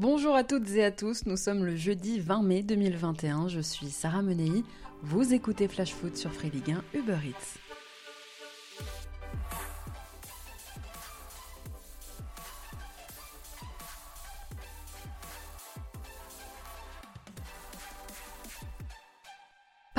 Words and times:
Bonjour 0.00 0.34
à 0.34 0.44
toutes 0.44 0.70
et 0.70 0.82
à 0.82 0.90
tous, 0.90 1.26
nous 1.26 1.36
sommes 1.36 1.62
le 1.62 1.76
jeudi 1.76 2.20
20 2.20 2.42
mai 2.42 2.62
2021, 2.62 3.48
je 3.48 3.60
suis 3.60 3.90
Sarah 3.90 4.22
Menei, 4.22 4.64
vous 5.02 5.34
écoutez 5.34 5.68
Flash 5.68 5.92
Foot 5.92 6.16
sur 6.16 6.32
Free 6.32 6.48
Ligue 6.48 6.74
1 6.94 6.98
Uber 6.98 7.18
Eats. 7.22 7.69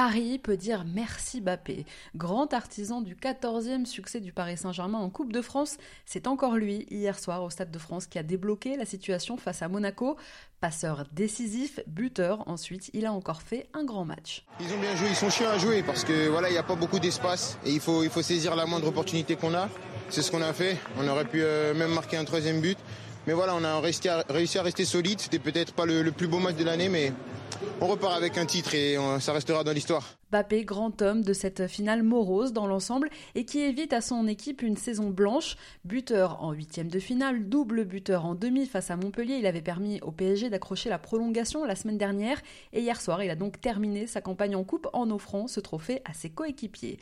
Paris 0.03 0.39
peut 0.39 0.57
dire 0.57 0.83
merci 0.83 1.41
Bappé. 1.41 1.85
Grand 2.15 2.55
artisan 2.55 3.01
du 3.01 3.13
14e 3.13 3.85
succès 3.85 4.19
du 4.19 4.33
Paris 4.33 4.57
Saint-Germain 4.57 4.97
en 4.97 5.11
Coupe 5.11 5.31
de 5.31 5.43
France, 5.43 5.77
c'est 6.07 6.25
encore 6.25 6.55
lui, 6.55 6.87
hier 6.89 7.19
soir 7.19 7.43
au 7.43 7.51
Stade 7.51 7.69
de 7.69 7.77
France, 7.77 8.07
qui 8.07 8.17
a 8.17 8.23
débloqué 8.23 8.77
la 8.77 8.85
situation 8.85 9.37
face 9.37 9.61
à 9.61 9.67
Monaco. 9.67 10.17
Passeur 10.59 11.03
décisif, 11.11 11.81
buteur, 11.85 12.47
ensuite, 12.47 12.89
il 12.95 13.05
a 13.05 13.13
encore 13.13 13.43
fait 13.43 13.67
un 13.75 13.83
grand 13.83 14.03
match. 14.03 14.43
Ils 14.59 14.73
ont 14.73 14.79
bien 14.79 14.95
joué, 14.95 15.09
ils 15.09 15.15
sont 15.15 15.29
chiants 15.29 15.51
à 15.51 15.59
jouer 15.59 15.83
parce 15.83 16.03
que 16.03 16.29
voilà, 16.29 16.49
il 16.49 16.53
n'y 16.53 16.57
a 16.57 16.63
pas 16.63 16.73
beaucoup 16.73 16.97
d'espace 16.97 17.59
et 17.63 17.71
il 17.71 17.79
faut, 17.79 18.01
il 18.01 18.09
faut 18.09 18.23
saisir 18.23 18.55
la 18.55 18.65
moindre 18.65 18.87
opportunité 18.87 19.35
qu'on 19.35 19.53
a. 19.53 19.69
C'est 20.09 20.23
ce 20.23 20.31
qu'on 20.31 20.41
a 20.41 20.51
fait. 20.51 20.79
On 20.97 21.07
aurait 21.07 21.25
pu 21.25 21.43
euh, 21.43 21.75
même 21.75 21.93
marquer 21.93 22.17
un 22.17 22.25
troisième 22.25 22.59
but. 22.59 22.79
Mais 23.27 23.33
voilà, 23.33 23.53
on 23.53 23.63
a 23.63 23.79
réussi 23.79 24.09
à, 24.09 24.63
rester 24.63 24.83
solide. 24.83 25.19
C'était 25.21 25.37
peut-être 25.37 25.73
pas 25.73 25.85
le, 25.85 26.01
le 26.01 26.11
plus 26.11 26.27
beau 26.27 26.39
match 26.39 26.55
de 26.55 26.63
l'année, 26.63 26.89
mais 26.89 27.13
on 27.79 27.87
repart 27.87 28.15
avec 28.15 28.37
un 28.37 28.45
titre 28.45 28.75
et 28.75 28.97
ça 29.19 29.33
restera 29.33 29.63
dans 29.63 29.71
l'histoire. 29.71 30.17
Bappé, 30.31 30.63
grand 30.63 31.01
homme 31.01 31.23
de 31.23 31.33
cette 31.33 31.67
finale 31.67 32.03
morose 32.03 32.53
dans 32.53 32.67
l'ensemble 32.67 33.09
et 33.35 33.43
qui 33.43 33.59
évite 33.59 33.91
à 33.91 34.01
son 34.01 34.27
équipe 34.27 34.61
une 34.61 34.77
saison 34.77 35.09
blanche. 35.09 35.57
Buteur 35.83 36.41
en 36.43 36.53
huitième 36.53 36.87
de 36.87 36.99
finale, 36.99 37.49
double 37.49 37.83
buteur 37.83 38.25
en 38.25 38.35
demi 38.35 38.65
face 38.65 38.91
à 38.91 38.95
Montpellier. 38.95 39.35
Il 39.35 39.45
avait 39.45 39.61
permis 39.61 39.99
au 40.01 40.11
PSG 40.11 40.49
d'accrocher 40.49 40.89
la 40.89 40.99
prolongation 40.99 41.65
la 41.65 41.75
semaine 41.75 41.97
dernière 41.97 42.41
et 42.71 42.81
hier 42.81 43.01
soir, 43.01 43.23
il 43.23 43.29
a 43.29 43.35
donc 43.35 43.59
terminé 43.59 44.07
sa 44.07 44.21
campagne 44.21 44.55
en 44.55 44.63
coupe 44.63 44.87
en 44.93 45.09
offrant 45.11 45.47
ce 45.47 45.59
trophée 45.59 46.01
à 46.05 46.13
ses 46.13 46.29
coéquipiers. 46.29 46.97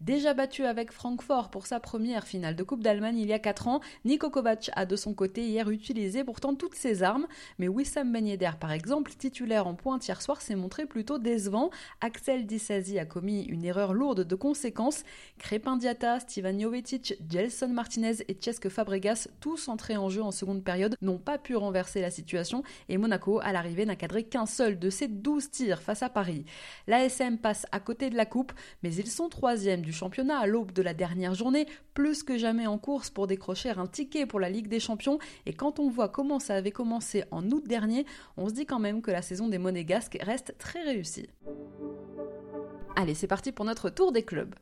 Déjà 0.00 0.32
battu 0.32 0.64
avec 0.64 0.92
Francfort 0.92 1.50
pour 1.50 1.66
sa 1.66 1.80
première 1.80 2.24
finale 2.24 2.54
de 2.54 2.62
Coupe 2.62 2.84
d'Allemagne 2.84 3.18
il 3.18 3.26
y 3.26 3.32
a 3.32 3.40
4 3.40 3.66
ans, 3.66 3.80
Niko 4.04 4.30
Kovac 4.30 4.70
a 4.76 4.86
de 4.86 4.94
son 4.94 5.12
côté 5.12 5.42
hier 5.42 5.68
utilisé 5.70 6.22
pourtant 6.22 6.54
toutes 6.54 6.76
ses 6.76 7.02
armes, 7.02 7.26
mais 7.58 7.66
Wissam 7.66 8.12
Ben 8.12 8.24
Yedder 8.24 8.52
par 8.60 8.70
exemple, 8.70 9.10
titulaire 9.18 9.66
en 9.66 9.74
pointe 9.74 10.06
hier 10.06 10.22
soir, 10.22 10.40
s'est 10.40 10.54
montré 10.54 10.86
plutôt 10.86 11.18
décevant. 11.18 11.70
Axel 12.00 12.46
Disasi 12.46 12.96
a 13.00 13.06
commis 13.06 13.42
une 13.46 13.64
erreur 13.64 13.92
lourde 13.92 14.22
de 14.22 14.34
conséquences. 14.36 15.02
Crépin 15.38 15.76
Diata, 15.76 16.20
Stevan 16.20 16.60
Jovetic, 16.60 17.14
Gelson 17.28 17.68
Martinez 17.68 18.22
et 18.28 18.38
Cesque 18.40 18.68
Fabregas, 18.68 19.26
tous 19.40 19.66
entrés 19.66 19.96
en 19.96 20.10
jeu 20.10 20.22
en 20.22 20.30
seconde 20.30 20.62
période, 20.62 20.96
n'ont 21.02 21.18
pas 21.18 21.38
pu 21.38 21.56
renverser 21.56 22.00
la 22.00 22.12
situation 22.12 22.62
et 22.88 22.98
Monaco, 22.98 23.40
à 23.42 23.50
l'arrivée, 23.50 23.84
n'a 23.84 23.96
cadré 23.96 24.22
qu'un 24.22 24.46
seul 24.46 24.78
de 24.78 24.90
ses 24.90 25.08
12 25.08 25.50
tirs 25.50 25.82
face 25.82 26.04
à 26.04 26.08
Paris. 26.08 26.44
L'ASM 26.86 27.36
passe 27.36 27.66
à 27.72 27.80
côté 27.80 28.10
de 28.10 28.16
la 28.16 28.26
coupe, 28.26 28.52
mais 28.84 28.94
ils 28.94 29.10
sont 29.10 29.28
troisième 29.28 29.87
championnat 29.92 30.38
à 30.38 30.46
l'aube 30.46 30.72
de 30.72 30.82
la 30.82 30.94
dernière 30.94 31.34
journée, 31.34 31.66
plus 31.94 32.22
que 32.22 32.38
jamais 32.38 32.66
en 32.66 32.78
course 32.78 33.10
pour 33.10 33.26
décrocher 33.26 33.70
un 33.70 33.86
ticket 33.86 34.26
pour 34.26 34.40
la 34.40 34.50
Ligue 34.50 34.68
des 34.68 34.80
Champions. 34.80 35.18
Et 35.46 35.52
quand 35.52 35.78
on 35.78 35.88
voit 35.88 36.08
comment 36.08 36.38
ça 36.38 36.54
avait 36.54 36.70
commencé 36.70 37.24
en 37.30 37.48
août 37.50 37.64
dernier, 37.66 38.06
on 38.36 38.48
se 38.48 38.54
dit 38.54 38.66
quand 38.66 38.78
même 38.78 39.02
que 39.02 39.10
la 39.10 39.22
saison 39.22 39.48
des 39.48 39.58
Monégasques 39.58 40.18
reste 40.20 40.54
très 40.58 40.82
réussie. 40.82 41.28
Allez, 42.96 43.14
c'est 43.14 43.26
parti 43.26 43.52
pour 43.52 43.64
notre 43.64 43.90
tour 43.90 44.12
des 44.12 44.24
clubs. 44.24 44.54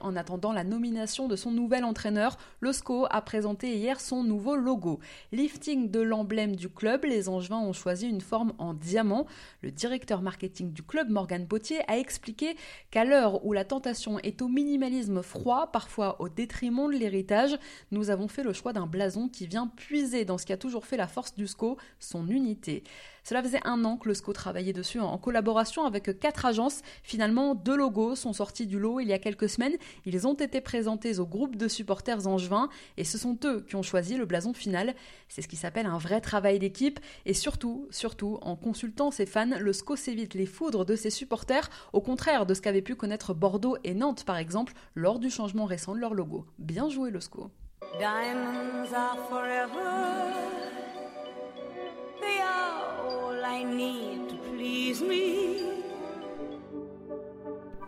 En 0.00 0.16
attendant 0.16 0.52
la 0.52 0.64
nomination 0.64 1.28
de 1.28 1.36
son 1.36 1.50
nouvel 1.50 1.84
entraîneur. 1.84 2.38
Le 2.60 2.72
SCO 2.72 3.06
a 3.10 3.20
présenté 3.20 3.76
hier 3.76 4.00
son 4.00 4.24
nouveau 4.24 4.56
logo. 4.56 5.00
Lifting 5.32 5.90
de 5.90 6.00
l'emblème 6.00 6.56
du 6.56 6.70
club, 6.70 7.04
les 7.04 7.28
Angevins 7.28 7.58
ont 7.58 7.74
choisi 7.74 8.08
une 8.08 8.22
forme 8.22 8.54
en 8.56 8.72
diamant. 8.72 9.26
Le 9.62 9.70
directeur 9.70 10.22
marketing 10.22 10.72
du 10.72 10.82
club, 10.82 11.10
Morgan 11.10 11.46
Potier, 11.46 11.80
a 11.88 11.98
expliqué 11.98 12.56
qu'à 12.90 13.04
l'heure 13.04 13.44
où 13.44 13.52
la 13.52 13.66
tentation 13.66 14.18
est 14.20 14.40
au 14.40 14.48
minimalisme 14.48 15.22
froid, 15.22 15.70
parfois 15.72 16.20
au 16.22 16.30
détriment 16.30 16.90
de 16.90 16.96
l'héritage, 16.96 17.58
nous 17.90 18.08
avons 18.08 18.28
fait 18.28 18.42
le 18.42 18.54
choix 18.54 18.72
d'un 18.72 18.86
blason 18.86 19.28
qui 19.28 19.46
vient 19.46 19.66
puiser 19.66 20.24
dans 20.24 20.38
ce 20.38 20.46
qui 20.46 20.54
a 20.54 20.56
toujours 20.56 20.86
fait 20.86 20.96
la 20.96 21.06
force 21.06 21.34
du 21.34 21.46
SCO, 21.46 21.76
son 21.98 22.26
unité. 22.28 22.82
Cela 23.24 23.42
faisait 23.42 23.60
un 23.64 23.84
an 23.84 23.96
que 23.96 24.08
le 24.08 24.14
SCO 24.14 24.32
travaillait 24.32 24.72
dessus 24.72 25.00
en 25.00 25.18
collaboration 25.18 25.84
avec 25.84 26.18
quatre 26.18 26.46
agences. 26.46 26.80
Finalement, 27.02 27.54
deux 27.54 27.76
logos 27.76 28.16
sont 28.16 28.32
sortis 28.32 28.66
du 28.66 28.78
lot 28.78 29.00
il 29.00 29.08
y 29.08 29.12
a 29.12 29.18
quelques 29.18 29.48
semaines. 29.48 29.59
Ils 30.04 30.26
ont 30.26 30.34
été 30.34 30.60
présentés 30.60 31.18
au 31.18 31.26
groupe 31.26 31.56
de 31.56 31.68
supporters 31.68 32.26
angevins 32.26 32.68
et 32.96 33.04
ce 33.04 33.18
sont 33.18 33.38
eux 33.44 33.64
qui 33.68 33.76
ont 33.76 33.82
choisi 33.82 34.16
le 34.16 34.26
blason 34.26 34.52
final. 34.52 34.94
C'est 35.28 35.42
ce 35.42 35.48
qui 35.48 35.56
s'appelle 35.56 35.86
un 35.86 35.98
vrai 35.98 36.20
travail 36.20 36.58
d'équipe 36.58 37.00
et 37.26 37.34
surtout, 37.34 37.86
surtout, 37.90 38.38
en 38.42 38.56
consultant 38.56 39.10
ses 39.10 39.26
fans, 39.26 39.58
le 39.58 39.72
SCO 39.72 39.96
s'évite 39.96 40.34
les 40.34 40.46
foudres 40.46 40.84
de 40.84 40.96
ses 40.96 41.10
supporters, 41.10 41.68
au 41.92 42.00
contraire 42.00 42.46
de 42.46 42.54
ce 42.54 42.60
qu'avaient 42.60 42.82
pu 42.82 42.94
connaître 42.94 43.34
Bordeaux 43.34 43.76
et 43.84 43.94
Nantes 43.94 44.24
par 44.24 44.36
exemple 44.36 44.72
lors 44.94 45.18
du 45.18 45.30
changement 45.30 45.64
récent 45.64 45.94
de 45.94 46.00
leur 46.00 46.14
logo. 46.14 46.46
Bien 46.58 46.88
joué 46.88 47.10
le 47.10 47.20
SCO. 47.20 47.50
Diamonds 47.98 48.92
are 48.94 49.18
forever. 49.28 50.32
They 52.20 52.40
are 52.40 53.08
all 53.08 53.44
I 53.44 53.64
need 53.64 54.28
to 54.28 54.36
please 54.52 55.02
me. 55.02 55.69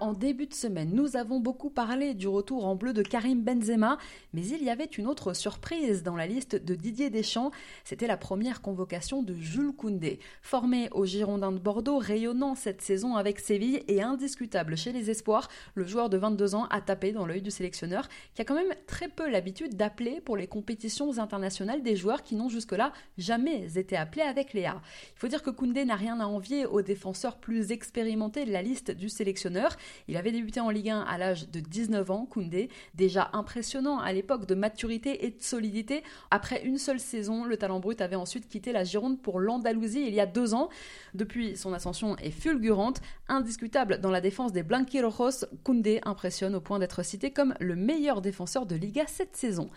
En 0.02 0.14
début 0.14 0.46
de 0.46 0.52
semaine, 0.52 0.90
nous 0.92 1.16
avons 1.16 1.38
beaucoup 1.38 1.70
parlé 1.70 2.14
du 2.14 2.26
retour 2.26 2.66
en 2.66 2.74
bleu 2.74 2.92
de 2.92 3.04
Karim 3.04 3.40
Benzema, 3.40 3.98
mais 4.32 4.44
il 4.44 4.60
y 4.60 4.68
avait 4.68 4.84
une 4.84 5.06
autre 5.06 5.32
surprise 5.32 6.02
dans 6.02 6.16
la 6.16 6.26
liste 6.26 6.56
de 6.56 6.74
Didier 6.74 7.08
Deschamps. 7.08 7.52
C'était 7.84 8.08
la 8.08 8.16
première 8.16 8.62
convocation 8.62 9.22
de 9.22 9.32
Jules 9.36 9.70
Koundé. 9.70 10.18
Formé 10.42 10.88
au 10.90 11.06
Girondins 11.06 11.52
de 11.52 11.60
Bordeaux, 11.60 11.98
rayonnant 11.98 12.56
cette 12.56 12.82
saison 12.82 13.14
avec 13.14 13.38
Séville 13.38 13.84
et 13.86 14.02
indiscutable 14.02 14.76
chez 14.76 14.90
les 14.90 15.08
espoirs, 15.08 15.48
le 15.76 15.86
joueur 15.86 16.10
de 16.10 16.16
22 16.16 16.56
ans 16.56 16.66
a 16.70 16.80
tapé 16.80 17.12
dans 17.12 17.24
l'œil 17.24 17.40
du 17.40 17.52
sélectionneur, 17.52 18.08
qui 18.34 18.42
a 18.42 18.44
quand 18.44 18.56
même 18.56 18.74
très 18.88 19.06
peu 19.06 19.30
l'habitude 19.30 19.76
d'appeler 19.76 20.20
pour 20.20 20.36
les 20.36 20.48
compétitions 20.48 21.20
internationales 21.20 21.84
des 21.84 21.94
joueurs 21.94 22.24
qui 22.24 22.34
n'ont 22.34 22.48
jusque-là 22.48 22.92
jamais 23.18 23.78
été 23.78 23.96
appelés 23.96 24.22
avec 24.22 24.52
Léa. 24.52 24.82
Il 25.14 25.20
faut 25.20 25.28
dire 25.28 25.44
que 25.44 25.50
Koundé 25.50 25.84
n'a 25.84 25.94
rien 25.94 26.18
à 26.18 26.24
envier 26.24 26.66
aux 26.66 26.82
défenseurs 26.82 27.36
plus 27.36 27.70
expérimentés 27.70 28.44
de 28.44 28.50
la 28.50 28.62
liste 28.62 28.90
du 28.90 29.08
sélectionneur. 29.08 29.76
Il 30.08 30.16
avait 30.16 30.32
débuté 30.32 30.60
en 30.60 30.70
Ligue 30.70 30.90
1 30.90 31.00
à 31.00 31.18
l'âge 31.18 31.48
de 31.50 31.60
19 31.60 32.10
ans, 32.10 32.26
Koundé, 32.26 32.68
déjà 32.94 33.30
impressionnant 33.32 33.98
à 33.98 34.12
l'époque 34.12 34.46
de 34.46 34.54
maturité 34.54 35.24
et 35.26 35.30
de 35.30 35.42
solidité. 35.42 36.02
Après 36.30 36.62
une 36.64 36.78
seule 36.78 37.00
saison, 37.00 37.44
le 37.44 37.56
talent 37.56 37.80
brut 37.80 38.00
avait 38.00 38.16
ensuite 38.16 38.48
quitté 38.48 38.72
la 38.72 38.84
Gironde 38.84 39.20
pour 39.20 39.40
l'Andalousie 39.40 40.04
il 40.06 40.14
y 40.14 40.20
a 40.20 40.26
deux 40.26 40.54
ans. 40.54 40.68
Depuis, 41.14 41.56
son 41.56 41.72
ascension 41.72 42.16
est 42.18 42.30
fulgurante, 42.30 43.00
indiscutable 43.28 44.00
dans 44.00 44.10
la 44.10 44.20
défense 44.20 44.52
des 44.52 44.62
Blanquirojos. 44.62 45.46
Koundé 45.64 46.00
impressionne 46.04 46.54
au 46.54 46.60
point 46.60 46.78
d'être 46.78 47.02
cité 47.02 47.30
comme 47.30 47.54
le 47.60 47.76
meilleur 47.76 48.20
défenseur 48.20 48.66
de 48.66 48.76
Liga 48.76 49.04
cette 49.06 49.36
saison. 49.36 49.70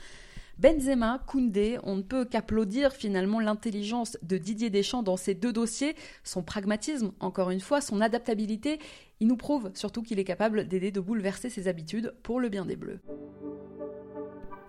Benzema, 0.58 1.20
Koundé, 1.28 1.78
on 1.84 1.98
ne 1.98 2.02
peut 2.02 2.24
qu'applaudir 2.24 2.94
finalement 2.94 3.42
l'intelligence 3.42 4.18
de 4.24 4.38
Didier 4.38 4.70
Deschamps 4.70 5.04
dans 5.04 5.18
ces 5.18 5.34
deux 5.34 5.52
dossiers, 5.52 5.96
son 6.24 6.44
pragmatisme, 6.44 7.12
encore 7.20 7.52
une 7.52 7.60
fois, 7.60 7.82
son 7.82 8.00
adaptabilité. 8.00 8.80
Il 9.20 9.28
nous 9.28 9.36
prouve 9.36 9.72
surtout 9.74 10.02
qu'il 10.02 10.18
est 10.18 10.24
capable 10.24 10.68
d'aider 10.68 10.92
de 10.92 11.02
bouleverser 11.02 11.50
ses 11.50 11.68
habitudes 11.68 12.14
pour 12.24 12.40
le 12.40 12.48
bien 12.48 12.66
des 12.66 12.78
Bleus. 12.78 13.00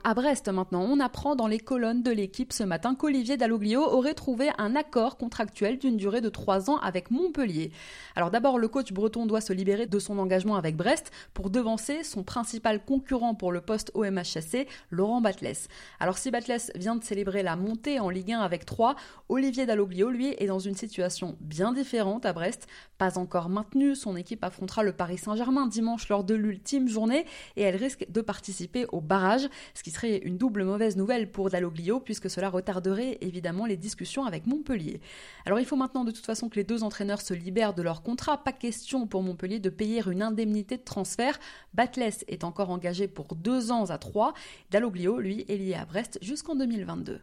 À 0.08 0.14
Brest 0.14 0.46
maintenant, 0.46 0.86
on 0.88 1.00
apprend 1.00 1.34
dans 1.34 1.48
les 1.48 1.58
colonnes 1.58 2.04
de 2.04 2.12
l'équipe 2.12 2.52
ce 2.52 2.62
matin 2.62 2.94
qu'Olivier 2.94 3.36
Dalloglio 3.36 3.80
aurait 3.80 4.14
trouvé 4.14 4.50
un 4.56 4.76
accord 4.76 5.16
contractuel 5.16 5.80
d'une 5.80 5.96
durée 5.96 6.20
de 6.20 6.28
trois 6.28 6.70
ans 6.70 6.76
avec 6.76 7.10
Montpellier. 7.10 7.72
Alors 8.14 8.30
d'abord, 8.30 8.56
le 8.60 8.68
coach 8.68 8.92
breton 8.92 9.26
doit 9.26 9.40
se 9.40 9.52
libérer 9.52 9.86
de 9.86 9.98
son 9.98 10.20
engagement 10.20 10.54
avec 10.54 10.76
Brest 10.76 11.10
pour 11.34 11.50
devancer 11.50 12.04
son 12.04 12.22
principal 12.22 12.84
concurrent 12.84 13.34
pour 13.34 13.50
le 13.50 13.60
poste 13.60 13.90
au 13.94 14.04
MHSC, 14.04 14.68
Laurent 14.92 15.20
Batles. 15.20 15.66
Alors 15.98 16.18
si 16.18 16.30
Batles 16.30 16.70
vient 16.76 16.94
de 16.94 17.02
célébrer 17.02 17.42
la 17.42 17.56
montée 17.56 17.98
en 17.98 18.08
Ligue 18.08 18.30
1 18.30 18.38
avec 18.38 18.64
3, 18.64 18.94
Olivier 19.28 19.66
Dalloglio, 19.66 20.08
lui, 20.08 20.36
est 20.38 20.46
dans 20.46 20.60
une 20.60 20.76
situation 20.76 21.36
bien 21.40 21.72
différente 21.72 22.26
à 22.26 22.32
Brest. 22.32 22.68
Pas 22.96 23.18
encore 23.18 23.48
maintenu, 23.48 23.96
son 23.96 24.14
équipe 24.14 24.44
affrontera 24.44 24.84
le 24.84 24.92
Paris 24.92 25.18
Saint-Germain 25.18 25.66
dimanche 25.66 26.08
lors 26.08 26.22
de 26.22 26.36
l'ultime 26.36 26.86
journée 26.86 27.26
et 27.56 27.62
elle 27.62 27.74
risque 27.74 28.06
de 28.08 28.20
participer 28.20 28.86
au 28.92 29.00
barrage, 29.00 29.48
serait 29.96 30.18
une 30.18 30.36
double 30.36 30.64
mauvaise 30.64 30.96
nouvelle 30.96 31.30
pour 31.30 31.50
Dalloglio 31.50 32.00
puisque 32.00 32.30
cela 32.30 32.50
retarderait 32.50 33.18
évidemment 33.20 33.66
les 33.66 33.76
discussions 33.76 34.24
avec 34.24 34.46
Montpellier. 34.46 35.00
Alors 35.46 35.58
il 35.58 35.64
faut 35.64 35.76
maintenant 35.76 36.04
de 36.04 36.10
toute 36.10 36.26
façon 36.26 36.48
que 36.48 36.56
les 36.56 36.64
deux 36.64 36.82
entraîneurs 36.82 37.22
se 37.22 37.34
libèrent 37.34 37.74
de 37.74 37.82
leur 37.82 38.02
contrat, 38.02 38.44
pas 38.44 38.52
question 38.52 39.06
pour 39.06 39.22
Montpellier 39.22 39.58
de 39.58 39.70
payer 39.70 40.02
une 40.06 40.22
indemnité 40.22 40.76
de 40.76 40.82
transfert. 40.82 41.38
Batles 41.74 42.24
est 42.28 42.44
encore 42.44 42.70
engagé 42.70 43.08
pour 43.08 43.34
deux 43.34 43.72
ans 43.72 43.86
à 43.86 43.98
trois, 43.98 44.34
Dalloglio 44.70 45.18
lui 45.18 45.44
est 45.48 45.56
lié 45.56 45.74
à 45.74 45.86
Brest 45.86 46.18
jusqu'en 46.20 46.54
2022. 46.54 47.20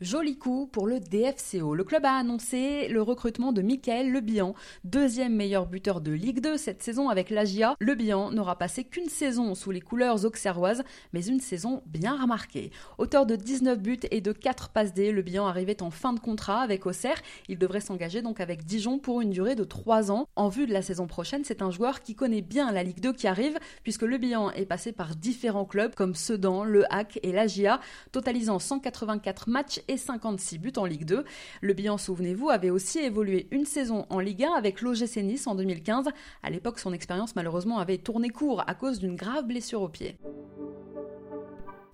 Joli 0.00 0.38
coup 0.38 0.66
pour 0.66 0.86
le 0.86 0.98
DFCO. 0.98 1.74
Le 1.74 1.84
club 1.84 2.06
a 2.06 2.14
annoncé 2.14 2.88
le 2.88 3.02
recrutement 3.02 3.52
de 3.52 3.60
Michael 3.60 4.10
Le 4.10 4.20
Bihan, 4.20 4.54
deuxième 4.82 5.36
meilleur 5.36 5.66
buteur 5.66 6.00
de 6.00 6.10
Ligue 6.10 6.40
2 6.40 6.56
cette 6.56 6.82
saison 6.82 7.10
avec 7.10 7.28
l'Agia. 7.28 7.74
Le 7.78 7.94
Bihan 7.94 8.30
n'aura 8.30 8.56
passé 8.56 8.84
qu'une 8.84 9.10
saison 9.10 9.54
sous 9.54 9.70
les 9.70 9.82
couleurs 9.82 10.24
auxerroises, 10.24 10.84
mais 11.12 11.26
une 11.26 11.38
saison 11.38 11.82
bien 11.84 12.18
remarquée. 12.18 12.70
Auteur 12.96 13.26
de 13.26 13.36
19 13.36 13.78
buts 13.78 14.00
et 14.10 14.22
de 14.22 14.32
4 14.32 14.70
passes 14.70 14.94
D, 14.94 15.12
Le 15.12 15.20
Bihan 15.20 15.46
arrivait 15.46 15.82
en 15.82 15.90
fin 15.90 16.14
de 16.14 16.20
contrat 16.20 16.62
avec 16.62 16.86
Auxerre. 16.86 17.20
Il 17.48 17.58
devrait 17.58 17.80
s'engager 17.80 18.22
donc 18.22 18.40
avec 18.40 18.64
Dijon 18.64 18.98
pour 18.98 19.20
une 19.20 19.28
durée 19.28 19.54
de 19.54 19.64
3 19.64 20.10
ans. 20.10 20.26
En 20.34 20.48
vue 20.48 20.66
de 20.66 20.72
la 20.72 20.80
saison 20.80 21.08
prochaine, 21.08 21.44
c'est 21.44 21.60
un 21.60 21.70
joueur 21.70 22.00
qui 22.00 22.14
connaît 22.14 22.40
bien 22.40 22.72
la 22.72 22.84
Ligue 22.84 23.00
2 23.00 23.12
qui 23.12 23.26
arrive, 23.26 23.58
puisque 23.82 24.00
Le 24.00 24.16
Bihan 24.16 24.50
est 24.52 24.64
passé 24.64 24.92
par 24.92 25.14
différents 25.14 25.66
clubs 25.66 25.94
comme 25.94 26.14
Sedan, 26.14 26.64
Le 26.64 26.90
Hack 26.90 27.20
et 27.22 27.32
l'Agia, 27.32 27.80
totalisant 28.12 28.58
184 28.58 29.50
matchs 29.50 29.82
et 29.90 29.96
56 29.96 30.58
buts 30.58 30.72
en 30.76 30.84
Ligue 30.84 31.04
2. 31.04 31.24
Le 31.60 31.72
bilan, 31.74 31.98
souvenez-vous, 31.98 32.48
avait 32.48 32.70
aussi 32.70 33.00
évolué 33.00 33.48
une 33.50 33.66
saison 33.66 34.06
en 34.08 34.20
Ligue 34.20 34.44
1 34.44 34.52
avec 34.52 34.80
l'OGC 34.80 35.16
Nice 35.16 35.46
en 35.46 35.56
2015. 35.56 36.08
À 36.42 36.50
l'époque, 36.50 36.78
son 36.78 36.92
expérience 36.92 37.34
malheureusement 37.34 37.78
avait 37.78 37.98
tourné 37.98 38.30
court 38.30 38.62
à 38.66 38.74
cause 38.74 39.00
d'une 39.00 39.16
grave 39.16 39.46
blessure 39.46 39.82
au 39.82 39.88
pied. 39.88 40.16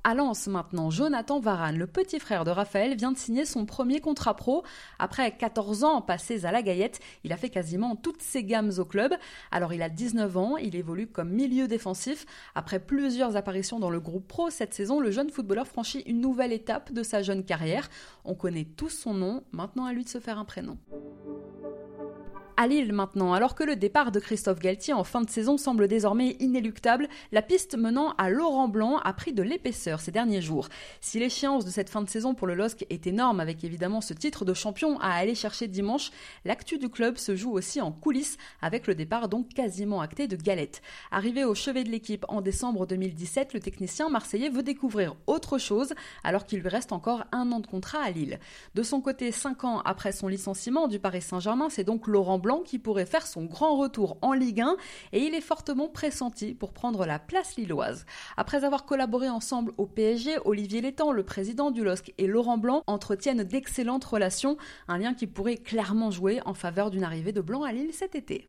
À 0.08 0.14
Lens 0.14 0.46
maintenant, 0.46 0.88
Jonathan 0.88 1.40
Varane, 1.40 1.78
le 1.78 1.88
petit 1.88 2.20
frère 2.20 2.44
de 2.44 2.52
Raphaël, 2.52 2.94
vient 2.94 3.10
de 3.10 3.18
signer 3.18 3.44
son 3.44 3.66
premier 3.66 4.00
contrat 4.00 4.36
pro. 4.36 4.62
Après 5.00 5.36
14 5.36 5.82
ans 5.82 6.00
passés 6.00 6.46
à 6.46 6.52
la 6.52 6.62
Gaillette, 6.62 7.00
il 7.24 7.32
a 7.32 7.36
fait 7.36 7.50
quasiment 7.50 7.96
toutes 7.96 8.22
ses 8.22 8.44
gammes 8.44 8.70
au 8.78 8.84
club. 8.84 9.14
Alors 9.50 9.72
il 9.72 9.82
a 9.82 9.88
19 9.88 10.36
ans, 10.36 10.58
il 10.58 10.76
évolue 10.76 11.08
comme 11.08 11.30
milieu 11.30 11.66
défensif. 11.66 12.24
Après 12.54 12.78
plusieurs 12.78 13.34
apparitions 13.34 13.80
dans 13.80 13.90
le 13.90 13.98
groupe 13.98 14.28
pro 14.28 14.48
cette 14.48 14.74
saison, 14.74 15.00
le 15.00 15.10
jeune 15.10 15.30
footballeur 15.30 15.66
franchit 15.66 16.04
une 16.06 16.20
nouvelle 16.20 16.52
étape 16.52 16.92
de 16.92 17.02
sa 17.02 17.22
jeune 17.22 17.42
carrière. 17.42 17.90
On 18.24 18.36
connaît 18.36 18.68
tous 18.76 18.90
son 18.90 19.12
nom, 19.12 19.42
maintenant 19.50 19.86
à 19.86 19.92
lui 19.92 20.04
de 20.04 20.08
se 20.08 20.20
faire 20.20 20.38
un 20.38 20.44
prénom 20.44 20.78
à 22.56 22.66
Lille 22.66 22.92
maintenant. 22.92 23.32
Alors 23.32 23.54
que 23.54 23.64
le 23.64 23.76
départ 23.76 24.12
de 24.12 24.20
Christophe 24.20 24.58
Galtier 24.58 24.94
en 24.94 25.04
fin 25.04 25.20
de 25.20 25.30
saison 25.30 25.56
semble 25.58 25.88
désormais 25.88 26.36
inéluctable, 26.40 27.08
la 27.32 27.42
piste 27.42 27.76
menant 27.76 28.14
à 28.18 28.30
Laurent 28.30 28.68
Blanc 28.68 28.98
a 28.98 29.12
pris 29.12 29.32
de 29.32 29.42
l'épaisseur 29.42 30.00
ces 30.00 30.10
derniers 30.10 30.42
jours. 30.42 30.68
Si 31.00 31.18
l'échéance 31.18 31.64
de 31.64 31.70
cette 31.70 31.90
fin 31.90 32.02
de 32.02 32.08
saison 32.08 32.34
pour 32.34 32.46
le 32.46 32.54
LOSC 32.54 32.86
est 32.90 33.06
énorme 33.06 33.40
avec 33.40 33.64
évidemment 33.64 34.00
ce 34.00 34.14
titre 34.14 34.44
de 34.44 34.54
champion 34.54 34.98
à 35.00 35.10
aller 35.10 35.34
chercher 35.34 35.68
dimanche, 35.68 36.10
l'actu 36.44 36.78
du 36.78 36.88
club 36.88 37.16
se 37.16 37.36
joue 37.36 37.52
aussi 37.52 37.80
en 37.80 37.92
coulisses 37.92 38.38
avec 38.62 38.86
le 38.86 38.94
départ 38.94 39.28
donc 39.28 39.48
quasiment 39.50 40.00
acté 40.00 40.26
de 40.26 40.36
Galette. 40.36 40.82
Arrivé 41.10 41.44
au 41.44 41.54
chevet 41.54 41.84
de 41.84 41.90
l'équipe 41.90 42.24
en 42.28 42.40
décembre 42.40 42.86
2017, 42.86 43.54
le 43.54 43.60
technicien 43.60 44.08
marseillais 44.08 44.48
veut 44.48 44.62
découvrir 44.62 45.16
autre 45.26 45.58
chose 45.58 45.94
alors 46.24 46.44
qu'il 46.46 46.60
lui 46.60 46.68
reste 46.68 46.92
encore 46.92 47.24
un 47.32 47.52
an 47.52 47.60
de 47.60 47.66
contrat 47.66 48.02
à 48.02 48.10
Lille. 48.10 48.40
De 48.74 48.82
son 48.82 49.00
côté, 49.00 49.32
cinq 49.32 49.64
ans 49.64 49.80
après 49.84 50.12
son 50.12 50.28
licenciement 50.28 50.88
du 50.88 50.98
Paris 50.98 51.22
Saint-Germain, 51.22 51.68
c'est 51.70 51.84
donc 51.84 52.06
Laurent 52.06 52.38
Blanc 52.46 52.60
qui 52.64 52.78
pourrait 52.78 53.06
faire 53.06 53.26
son 53.26 53.44
grand 53.44 53.76
retour 53.76 54.18
en 54.22 54.32
Ligue 54.32 54.60
1 54.60 54.76
et 55.12 55.18
il 55.18 55.34
est 55.34 55.40
fortement 55.40 55.88
pressenti 55.88 56.54
pour 56.54 56.72
prendre 56.72 57.04
la 57.04 57.18
place 57.18 57.56
lilloise. 57.56 58.06
Après 58.36 58.62
avoir 58.62 58.84
collaboré 58.84 59.28
ensemble 59.28 59.72
au 59.78 59.86
PSG, 59.86 60.36
Olivier 60.44 60.80
Létang, 60.80 61.10
le 61.10 61.24
président 61.24 61.72
du 61.72 61.82
LOSC 61.82 62.14
et 62.18 62.28
Laurent 62.28 62.56
Blanc 62.56 62.84
entretiennent 62.86 63.42
d'excellentes 63.42 64.04
relations, 64.04 64.58
un 64.86 64.98
lien 64.98 65.12
qui 65.12 65.26
pourrait 65.26 65.56
clairement 65.56 66.12
jouer 66.12 66.40
en 66.46 66.54
faveur 66.54 66.92
d'une 66.92 67.02
arrivée 67.02 67.32
de 67.32 67.40
Blanc 67.40 67.64
à 67.64 67.72
Lille 67.72 67.92
cet 67.92 68.14
été. 68.14 68.46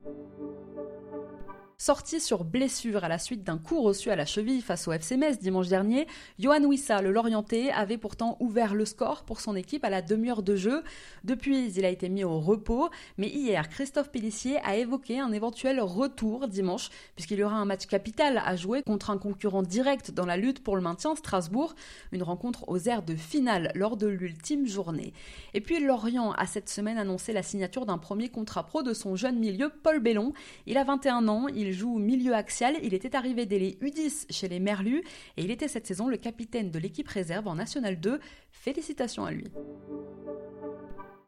Sorti 1.79 2.19
sur 2.19 2.43
blessure 2.43 3.03
à 3.03 3.07
la 3.07 3.19
suite 3.19 3.43
d'un 3.43 3.59
coup 3.59 3.83
reçu 3.83 4.09
à 4.09 4.15
la 4.15 4.25
cheville 4.25 4.63
face 4.63 4.87
au 4.87 4.91
FC 4.93 5.15
Metz 5.15 5.37
dimanche 5.37 5.67
dernier, 5.67 6.07
Johan 6.39 6.63
Wissa, 6.63 7.03
le 7.03 7.11
Lorientais, 7.11 7.69
avait 7.69 7.99
pourtant 7.99 8.35
ouvert 8.39 8.73
le 8.73 8.83
score 8.83 9.21
pour 9.25 9.39
son 9.39 9.55
équipe 9.55 9.85
à 9.85 9.91
la 9.91 10.01
demi-heure 10.01 10.41
de 10.41 10.55
jeu. 10.55 10.81
Depuis, 11.23 11.69
il 11.69 11.85
a 11.85 11.89
été 11.89 12.09
mis 12.09 12.23
au 12.23 12.39
repos, 12.39 12.89
mais 13.19 13.27
hier, 13.27 13.69
Christophe 13.69 14.09
Pellissier 14.09 14.57
a 14.65 14.75
évoqué 14.75 15.19
un 15.19 15.31
éventuel 15.31 15.79
retour 15.79 16.47
dimanche, 16.47 16.89
puisqu'il 17.13 17.37
y 17.37 17.43
aura 17.43 17.57
un 17.57 17.65
match 17.65 17.85
capital 17.85 18.41
à 18.43 18.55
jouer 18.55 18.81
contre 18.81 19.11
un 19.11 19.19
concurrent 19.19 19.61
direct 19.61 20.09
dans 20.09 20.25
la 20.25 20.35
lutte 20.35 20.63
pour 20.63 20.77
le 20.77 20.81
maintien, 20.81 21.15
Strasbourg, 21.15 21.75
une 22.11 22.23
rencontre 22.23 22.67
aux 22.69 22.79
airs 22.87 23.03
de 23.03 23.13
finale 23.13 23.71
lors 23.75 23.97
de 23.97 24.07
l'ultime 24.07 24.65
journée. 24.65 25.13
Et 25.53 25.61
puis 25.61 25.79
Lorient 25.79 26.31
a 26.31 26.47
cette 26.47 26.69
semaine 26.69 26.97
annoncé 26.97 27.33
la 27.33 27.43
signature 27.43 27.85
d'un 27.85 27.99
premier 27.99 28.29
contrat 28.29 28.65
pro 28.65 28.81
de 28.81 28.95
son 28.95 29.15
jeune 29.15 29.37
milieu 29.37 29.69
Paul 29.69 29.99
Bellon. 29.99 30.33
Il 30.65 30.79
a 30.79 30.83
21 30.83 31.27
ans, 31.27 31.47
il 31.47 31.66
il 31.67 31.73
joue 31.73 31.97
milieu 31.97 32.33
axial. 32.33 32.75
Il 32.81 32.93
était 32.93 33.15
arrivé 33.15 33.45
dès 33.45 33.59
les 33.59 33.71
U10 33.81 34.31
chez 34.31 34.47
les 34.47 34.59
Merlus 34.59 35.03
et 35.35 35.43
il 35.43 35.51
était 35.51 35.67
cette 35.67 35.85
saison 35.85 36.07
le 36.07 36.17
capitaine 36.17 36.71
de 36.71 36.79
l'équipe 36.79 37.07
réserve 37.07 37.47
en 37.47 37.55
National 37.55 37.99
2. 37.99 38.19
Félicitations 38.51 39.25
à 39.25 39.31
lui. 39.31 39.47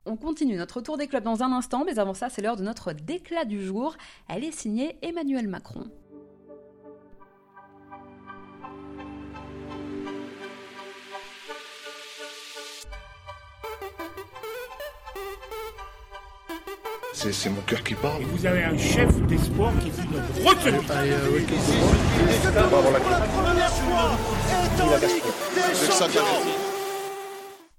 On 0.06 0.16
continue 0.16 0.56
notre 0.56 0.82
tour 0.82 0.98
des 0.98 1.08
clubs 1.08 1.24
dans 1.24 1.44
un 1.44 1.52
instant, 1.52 1.84
mais 1.86 2.00
avant 2.00 2.14
ça, 2.14 2.30
c'est 2.30 2.42
l'heure 2.42 2.56
de 2.56 2.64
notre 2.64 2.94
déclat 2.94 3.44
du 3.44 3.62
jour. 3.62 3.98
Elle 4.30 4.46
est 4.46 4.52
signée 4.52 4.98
Emmanuel 5.02 5.48
Macron. 5.48 5.92
C'est 17.22 17.50
mon 17.50 17.60
cœur 17.64 17.84
qui 17.84 17.96
parle. 17.96 18.22
Et 18.22 18.26
vous 18.26 18.46
avez 18.46 18.64
un 18.64 18.78
chef 18.78 19.14
d'espoir 19.28 19.74
qui 19.80 19.90
est 19.90 20.04
une 20.04 20.48
retenue. 20.48 20.78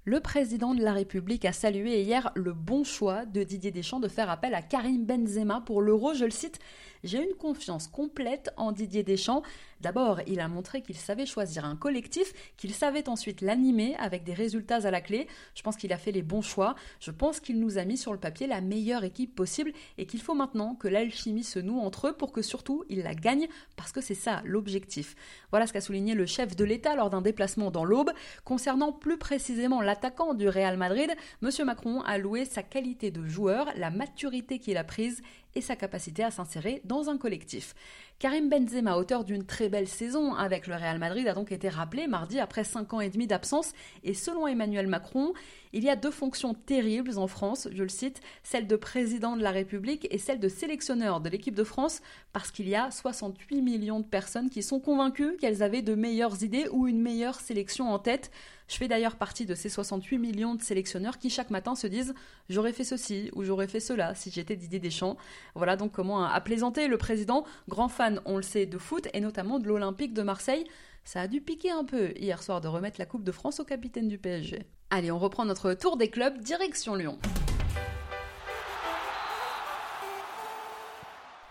Le 0.05 0.19
président 0.19 0.75
de 0.75 0.83
la 0.83 0.93
République 0.93 1.45
a 1.45 1.53
salué 1.53 2.01
hier 2.03 2.29
le 2.35 2.53
bon 2.53 2.83
choix 2.83 3.25
de 3.25 3.41
Didier 3.41 3.71
Deschamps 3.71 3.99
de 3.99 4.07
faire 4.07 4.29
appel 4.29 4.53
à 4.53 4.61
Karim 4.61 5.05
Benzema 5.05 5.63
pour 5.65 5.81
l'Euro. 5.81 6.13
Je 6.13 6.25
le 6.25 6.31
cite 6.31 6.59
J'ai 7.03 7.23
une 7.23 7.35
confiance 7.35 7.87
complète 7.87 8.51
en 8.57 8.71
Didier 8.71 9.03
Deschamps. 9.03 9.41
D'abord, 9.79 10.21
il 10.27 10.39
a 10.39 10.47
montré 10.47 10.83
qu'il 10.83 10.95
savait 10.95 11.25
choisir 11.25 11.65
un 11.65 11.75
collectif, 11.75 12.31
qu'il 12.57 12.73
savait 12.73 13.09
ensuite 13.09 13.41
l'animer 13.41 13.95
avec 13.95 14.23
des 14.23 14.35
résultats 14.35 14.85
à 14.85 14.91
la 14.91 15.01
clé. 15.01 15.27
Je 15.55 15.63
pense 15.63 15.77
qu'il 15.77 15.91
a 15.93 15.97
fait 15.97 16.11
les 16.11 16.21
bons 16.21 16.43
choix. 16.43 16.75
Je 16.99 17.09
pense 17.09 17.39
qu'il 17.39 17.59
nous 17.59 17.79
a 17.79 17.85
mis 17.85 17.97
sur 17.97 18.13
le 18.13 18.19
papier 18.19 18.45
la 18.45 18.61
meilleure 18.61 19.03
équipe 19.03 19.33
possible 19.33 19.73
et 19.97 20.05
qu'il 20.05 20.21
faut 20.21 20.35
maintenant 20.35 20.75
que 20.75 20.87
l'alchimie 20.87 21.43
se 21.43 21.57
noue 21.57 21.79
entre 21.79 22.09
eux 22.09 22.13
pour 22.13 22.31
que 22.31 22.43
surtout 22.43 22.83
il 22.89 23.01
la 23.01 23.15
gagne 23.15 23.47
parce 23.75 23.91
que 23.91 24.01
c'est 24.01 24.13
ça 24.13 24.43
l'objectif. 24.45 25.15
Voilà 25.49 25.65
ce 25.65 25.73
qu'a 25.73 25.81
souligné 25.81 26.13
le 26.13 26.27
chef 26.27 26.55
de 26.55 26.63
l'État 26.63 26.95
lors 26.95 27.09
d'un 27.09 27.21
déplacement 27.21 27.71
dans 27.71 27.85
l'Aube. 27.85 28.11
Concernant 28.45 28.93
plus 28.93 29.17
précisément 29.17 29.81
l'attaquant 29.81 30.35
du 30.35 30.47
Real 30.47 30.77
Madrid, 30.77 31.09
M. 31.41 31.49
Macron 31.65 32.01
a 32.01 32.19
loué 32.19 32.45
sa 32.45 32.61
qualité 32.61 33.09
de 33.09 33.25
joueur, 33.25 33.71
la 33.75 33.89
maturité 33.89 34.59
qu'il 34.59 34.77
a 34.77 34.83
prise 34.83 35.23
et 35.55 35.61
sa 35.61 35.75
capacité 35.75 36.23
à 36.23 36.31
s'insérer 36.31 36.81
dans 36.85 37.09
un 37.09 37.17
collectif. 37.17 37.75
Karim 38.19 38.49
Benzema, 38.49 38.97
auteur 38.97 39.23
d'une 39.23 39.45
très 39.45 39.67
belle 39.67 39.87
saison 39.87 40.35
avec 40.35 40.67
le 40.67 40.75
Real 40.75 40.99
Madrid, 40.99 41.27
a 41.27 41.33
donc 41.33 41.51
été 41.51 41.69
rappelé 41.69 42.05
mardi 42.05 42.39
après 42.39 42.63
5 42.63 42.93
ans 42.93 43.01
et 43.01 43.09
demi 43.09 43.25
d'absence 43.25 43.73
et 44.03 44.13
selon 44.13 44.45
Emmanuel 44.45 44.85
Macron, 44.85 45.33
il 45.73 45.83
y 45.83 45.89
a 45.89 45.95
deux 45.95 46.11
fonctions 46.11 46.53
terribles 46.53 47.17
en 47.17 47.27
France, 47.27 47.67
je 47.71 47.81
le 47.81 47.89
cite, 47.89 48.21
celle 48.43 48.67
de 48.67 48.75
président 48.75 49.35
de 49.35 49.41
la 49.41 49.51
République 49.51 50.07
et 50.11 50.19
celle 50.19 50.39
de 50.39 50.49
sélectionneur 50.49 51.19
de 51.19 51.29
l'équipe 51.29 51.55
de 51.55 51.63
France 51.63 52.01
parce 52.31 52.51
qu'il 52.51 52.69
y 52.69 52.75
a 52.75 52.91
68 52.91 53.61
millions 53.61 54.01
de 54.01 54.05
personnes 54.05 54.49
qui 54.49 54.61
sont 54.61 54.79
convaincues 54.79 55.37
qu'elles 55.37 55.63
avaient 55.63 55.81
de 55.81 55.95
meilleures 55.95 56.43
idées 56.43 56.67
ou 56.71 56.87
une 56.87 57.01
meilleure 57.01 57.39
sélection 57.39 57.91
en 57.91 57.97
tête. 57.97 58.31
Je 58.71 58.77
fais 58.77 58.87
d'ailleurs 58.87 59.17
partie 59.17 59.45
de 59.45 59.53
ces 59.53 59.67
68 59.67 60.17
millions 60.17 60.55
de 60.55 60.61
sélectionneurs 60.61 61.17
qui 61.17 61.29
chaque 61.29 61.49
matin 61.49 61.75
se 61.75 61.87
disent 61.87 62.13
j'aurais 62.47 62.71
fait 62.71 62.85
ceci 62.85 63.29
ou 63.33 63.43
j'aurais 63.43 63.67
fait 63.67 63.81
cela 63.81 64.15
si 64.15 64.31
j'étais 64.31 64.55
Didier 64.55 64.79
Deschamps. 64.79 65.17
Voilà 65.55 65.75
donc 65.75 65.91
comment 65.91 66.23
a 66.23 66.39
plaisanté 66.39 66.87
le 66.87 66.97
président, 66.97 67.43
grand 67.67 67.89
fan, 67.89 68.21
on 68.23 68.37
le 68.37 68.43
sait, 68.43 68.65
de 68.65 68.77
foot 68.77 69.09
et 69.13 69.19
notamment 69.19 69.59
de 69.59 69.67
l'Olympique 69.67 70.13
de 70.13 70.21
Marseille. 70.21 70.63
Ça 71.03 71.19
a 71.19 71.27
dû 71.27 71.41
piquer 71.41 71.71
un 71.71 71.83
peu 71.83 72.13
hier 72.15 72.41
soir 72.41 72.61
de 72.61 72.69
remettre 72.69 72.97
la 72.97 73.05
Coupe 73.05 73.25
de 73.25 73.33
France 73.33 73.59
au 73.59 73.65
capitaine 73.65 74.07
du 74.07 74.17
PSG. 74.17 74.63
Allez, 74.89 75.11
on 75.11 75.19
reprend 75.19 75.43
notre 75.43 75.73
tour 75.73 75.97
des 75.97 76.07
clubs, 76.07 76.37
direction 76.37 76.95
Lyon. 76.95 77.19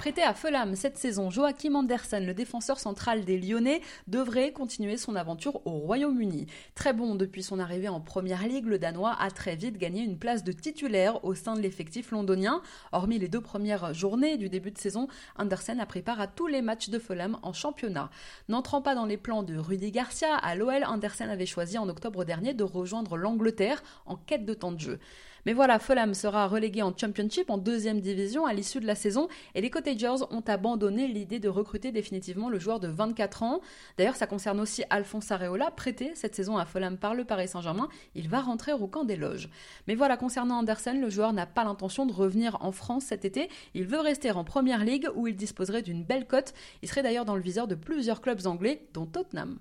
Prêté 0.01 0.23
à 0.23 0.33
Fulham 0.33 0.77
cette 0.77 0.97
saison, 0.97 1.29
Joachim 1.29 1.75
Andersen, 1.75 2.25
le 2.25 2.33
défenseur 2.33 2.79
central 2.79 3.27
des 3.27 3.39
Lyonnais, 3.39 3.83
devrait 4.07 4.51
continuer 4.51 4.97
son 4.97 5.15
aventure 5.15 5.61
au 5.67 5.73
Royaume-Uni. 5.73 6.47
Très 6.75 6.95
bon 6.95 7.17
depuis 7.17 7.43
son 7.43 7.59
arrivée 7.59 7.91
en 7.91 8.01
Première 8.01 8.49
Ligue, 8.49 8.65
le 8.65 8.79
Danois 8.79 9.15
a 9.21 9.31
très 9.31 9.57
vite 9.57 9.77
gagné 9.77 10.01
une 10.01 10.19
place 10.19 10.43
de 10.43 10.53
titulaire 10.53 11.23
au 11.23 11.35
sein 11.35 11.55
de 11.55 11.61
l'effectif 11.61 12.13
londonien. 12.13 12.63
Hormis 12.93 13.19
les 13.19 13.29
deux 13.29 13.43
premières 13.43 13.93
journées 13.93 14.39
du 14.39 14.49
début 14.49 14.71
de 14.71 14.79
saison, 14.79 15.07
Andersen 15.37 15.79
a 15.81 15.85
pris 15.85 16.01
part 16.01 16.19
à 16.19 16.29
tous 16.29 16.47
les 16.47 16.63
matchs 16.63 16.89
de 16.89 16.99
Fulham 16.99 17.37
en 17.43 17.53
championnat. 17.53 18.09
N'entrant 18.49 18.81
pas 18.81 18.95
dans 18.95 19.05
les 19.05 19.19
plans 19.19 19.43
de 19.43 19.59
Rudy 19.59 19.91
Garcia, 19.91 20.35
à 20.35 20.55
l'OL, 20.55 20.83
Andersen 20.83 21.29
avait 21.29 21.45
choisi 21.45 21.77
en 21.77 21.91
octobre 21.91 22.25
dernier 22.25 22.55
de 22.55 22.65
rejoindre 22.65 23.19
l'Angleterre 23.19 23.83
en 24.07 24.17
quête 24.17 24.47
de 24.47 24.55
temps 24.55 24.73
de 24.73 24.81
jeu. 24.81 24.99
Mais 25.47 25.53
voilà, 25.53 25.79
Fulham 25.79 26.15
sera 26.15 26.47
relégué 26.47 26.83
en 26.83 26.97
Championship, 26.97 27.51
en 27.51 27.59
deuxième 27.59 28.01
division, 28.01 28.47
à 28.47 28.53
l'issue 28.53 28.81
de 28.81 28.87
la 28.87 28.95
saison, 28.95 29.29
et 29.55 29.61
les 29.61 29.71
Cottagers 29.71 30.25
ont 30.31 30.43
abandonné 30.47 31.07
l'idée 31.07 31.39
de 31.39 31.49
recruter 31.49 31.93
définitivement 31.93 32.49
le 32.49 32.59
joueur 32.59 32.81
de 32.81 32.89
24 32.89 33.43
ans. 33.43 33.61
D'ailleurs, 33.97 34.17
ça 34.17 34.27
concerne 34.27 34.61
aussi 34.61 34.83
Alphonse 34.91 35.31
Areola, 35.31 35.71
prêté 35.71 36.13
cette 36.15 36.35
saison 36.35 36.59
à 36.59 36.65
Fulham 36.65 36.99
par 36.99 37.15
le 37.15 37.25
Paris 37.25 37.49
Saint-Germain. 37.49 37.89
Il 38.15 38.29
va 38.29 38.41
rentrer 38.41 38.73
au 38.73 38.87
camp 38.87 39.05
des 39.05 39.17
loges. 39.17 39.49
Mais 39.87 39.95
voilà, 39.95 40.17
concernant 40.17 40.59
Anderson, 40.59 40.99
le 41.01 41.11
joueur 41.11 41.33
n'a 41.33 41.47
pas 41.47 41.65
l'intention 41.65 42.07
de 42.07 42.13
revenir 42.13 42.59
en 42.61 42.73
France 42.73 43.05
cet 43.05 43.25
été. 43.25 43.49
Il 43.75 43.87
veut 43.87 44.01
rester 44.01 44.31
en 44.31 44.45
Première 44.45 44.85
Ligue 44.85 45.09
où 45.15 45.27
il 45.27 45.37
disposerait 45.37 45.83
d'une 45.83 46.05
belle 46.05 46.27
cote. 46.27 46.55
Il 46.83 46.89
serait 46.89 47.03
d'ailleurs 47.03 47.25
dans 47.25 47.37
le 47.37 47.43
viseur 47.43 47.67
de 47.67 47.75
plusieurs 47.75 48.21
clubs 48.21 48.47
anglais, 48.47 48.87
dont 48.93 49.07
Tottenham 49.07 49.59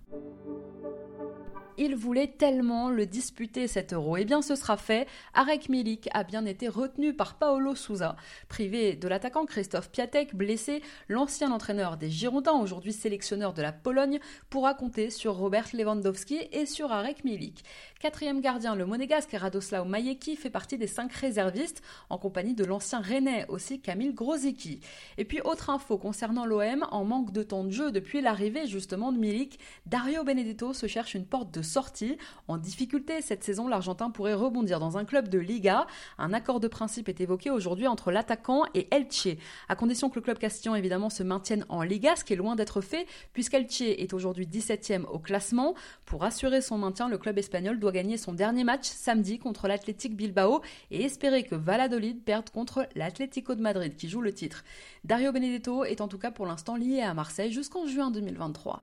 il 1.80 1.96
voulait 1.96 2.28
tellement 2.28 2.90
le 2.90 3.06
disputer 3.06 3.68
cet 3.68 3.94
euro. 3.94 4.18
Eh 4.18 4.26
bien, 4.26 4.42
ce 4.42 4.56
sera 4.56 4.76
fait. 4.76 5.08
Arek 5.34 5.70
Milik 5.70 6.10
a 6.14 6.26
bien 6.26 6.46
été 6.46 6.68
retenu 6.68 7.14
par 7.14 7.36
Paolo 7.36 7.74
Souza. 7.74 8.18
Privé 8.50 8.98
de 8.98 9.08
l'attaquant 9.08 9.46
Christophe 9.46 9.90
Piatek, 9.90 10.36
blessé, 10.36 10.84
l'ancien 11.08 11.52
entraîneur 11.54 11.96
des 11.96 12.10
Girondins, 12.10 12.60
aujourd'hui 12.60 12.92
sélectionneur 12.92 13.54
de 13.54 13.62
la 13.62 13.72
Pologne, 13.72 14.20
pourra 14.50 14.74
compter 14.74 15.10
sur 15.10 15.36
Robert 15.36 15.70
Lewandowski 15.74 16.50
et 16.52 16.66
sur 16.66 16.92
Arek 16.92 17.24
Milik. 17.24 17.64
Quatrième 18.02 18.42
gardien, 18.42 18.76
le 18.76 18.86
monégasque 18.86 19.32
Radoslaw 19.32 19.86
Majeki 19.86 20.36
fait 20.36 20.50
partie 20.50 20.78
des 20.78 20.88
cinq 20.88 21.14
réservistes, 21.14 21.82
en 22.10 22.18
compagnie 22.18 22.56
de 22.56 22.66
l'ancien 22.66 23.00
rennais 23.00 23.46
aussi 23.48 23.80
Camille 23.80 24.14
Grosicki. 24.14 24.82
Et 25.18 25.24
puis, 25.24 25.40
autre 25.46 25.70
info 25.70 25.98
concernant 25.98 26.46
l'OM, 26.46 26.86
en 26.92 27.06
manque 27.06 27.32
de 27.32 27.44
temps 27.44 27.64
de 27.64 27.72
jeu 27.72 27.94
depuis 27.94 28.20
l'arrivée 28.20 28.68
justement 28.68 29.14
de 29.14 29.18
Milik, 29.18 29.60
Dario 29.86 30.26
Benedetto 30.26 30.74
se 30.74 30.88
cherche 30.88 31.16
une 31.16 31.26
porte 31.26 31.54
de 31.54 31.62
sortie. 31.70 32.18
En 32.48 32.58
difficulté 32.58 33.22
cette 33.22 33.44
saison, 33.44 33.68
l'Argentin 33.68 34.10
pourrait 34.10 34.34
rebondir 34.34 34.80
dans 34.80 34.98
un 34.98 35.06
club 35.06 35.30
de 35.30 35.40
Liga. 35.40 35.88
Un 36.18 36.34
accord 36.34 36.60
de 36.60 36.68
principe 36.68 37.08
est 37.08 37.22
évoqué 37.22 37.50
aujourd'hui 37.52 37.88
entre 37.88 38.12
l'attaquant 38.12 38.64
et 38.74 38.88
Elche, 38.92 39.30
à 39.70 39.76
condition 39.76 40.10
que 40.10 40.16
le 40.16 40.22
club 40.22 40.38
castillan 40.38 40.76
évidemment 40.76 41.10
se 41.10 41.24
maintienne 41.24 41.66
en 41.70 41.82
Liga, 41.84 42.16
ce 42.16 42.24
qui 42.24 42.34
est 42.34 42.36
loin 42.36 42.56
d'être 42.56 42.82
fait, 42.82 43.08
puisqu'Elche 43.34 43.82
est 43.82 44.14
aujourd'hui 44.14 44.48
17e 44.48 45.06
au 45.06 45.20
classement. 45.20 45.76
Pour 46.06 46.24
assurer 46.24 46.62
son 46.62 46.78
maintien, 46.78 47.08
le 47.08 47.18
club 47.18 47.38
espagnol 47.38 47.80
doit 47.80 47.92
gagner 47.92 48.18
son 48.18 48.34
dernier 48.34 48.64
match 48.64 48.86
samedi 48.86 49.40
contre 49.40 49.68
l'Athletic 49.68 50.16
Bilbao 50.16 50.62
et 50.92 51.04
espérer 51.04 51.44
que 51.44 51.56
Valladolid 51.56 52.24
perde 52.24 52.50
contre 52.50 52.88
l'Atlético 52.96 53.56
de 53.56 53.62
Madrid 53.62 53.96
qui 53.96 54.10
joue 54.10 54.22
le 54.22 54.34
titre. 54.34 54.64
Dario 55.04 55.32
Benedetto 55.32 55.84
est 55.84 56.02
en 56.02 56.08
tout 56.08 56.18
cas 56.18 56.32
pour 56.32 56.46
l'instant 56.46 56.76
lié 56.76 57.02
à 57.02 57.14
Marseille 57.14 57.52
jusqu'en 57.52 57.86
juin 57.86 58.12
2023. 58.12 58.82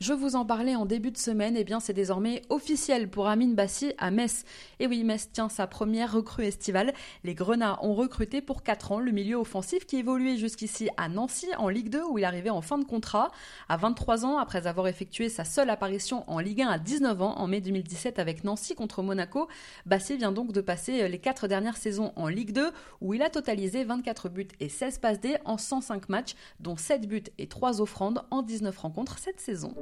Je 0.00 0.12
vous 0.12 0.36
en 0.36 0.46
parlais 0.46 0.76
en 0.76 0.86
début 0.86 1.10
de 1.10 1.18
semaine, 1.18 1.56
et 1.56 1.62
eh 1.62 1.64
bien 1.64 1.80
c'est 1.80 1.92
désormais 1.92 2.42
officiel 2.50 3.10
pour 3.10 3.26
Amine 3.26 3.56
Bassi 3.56 3.94
à 3.98 4.12
Metz. 4.12 4.44
Et 4.78 4.86
oui, 4.86 5.02
Metz 5.02 5.28
tient 5.32 5.48
sa 5.48 5.66
première 5.66 6.12
recrue 6.12 6.44
estivale. 6.44 6.94
Les 7.24 7.34
Grenats 7.34 7.80
ont 7.82 7.94
recruté 7.94 8.40
pour 8.40 8.62
4 8.62 8.92
ans 8.92 9.00
le 9.00 9.10
milieu 9.10 9.34
offensif 9.34 9.86
qui 9.86 9.96
évoluait 9.96 10.36
jusqu'ici 10.36 10.88
à 10.96 11.08
Nancy 11.08 11.48
en 11.58 11.68
Ligue 11.68 11.90
2 11.90 12.04
où 12.04 12.16
il 12.16 12.24
arrivait 12.24 12.48
en 12.48 12.60
fin 12.60 12.78
de 12.78 12.84
contrat. 12.84 13.32
À 13.68 13.76
23 13.76 14.24
ans, 14.24 14.38
après 14.38 14.68
avoir 14.68 14.86
effectué 14.86 15.28
sa 15.28 15.44
seule 15.44 15.68
apparition 15.68 16.22
en 16.30 16.38
Ligue 16.38 16.62
1 16.62 16.68
à 16.68 16.78
19 16.78 17.20
ans 17.20 17.36
en 17.36 17.48
mai 17.48 17.60
2017 17.60 18.20
avec 18.20 18.44
Nancy 18.44 18.76
contre 18.76 19.02
Monaco, 19.02 19.48
Bassi 19.84 20.16
vient 20.16 20.30
donc 20.30 20.52
de 20.52 20.60
passer 20.60 21.08
les 21.08 21.18
4 21.18 21.48
dernières 21.48 21.76
saisons 21.76 22.12
en 22.14 22.28
Ligue 22.28 22.52
2 22.52 22.70
où 23.00 23.14
il 23.14 23.22
a 23.22 23.30
totalisé 23.30 23.82
24 23.82 24.28
buts 24.28 24.46
et 24.60 24.68
16 24.68 24.98
passes 24.98 25.18
D 25.18 25.38
en 25.44 25.58
105 25.58 26.08
matchs, 26.08 26.36
dont 26.60 26.76
7 26.76 27.08
buts 27.08 27.24
et 27.36 27.48
3 27.48 27.80
offrandes 27.80 28.22
en 28.30 28.42
19 28.42 28.78
rencontres 28.78 29.18
cette 29.18 29.40
saison. 29.40 29.74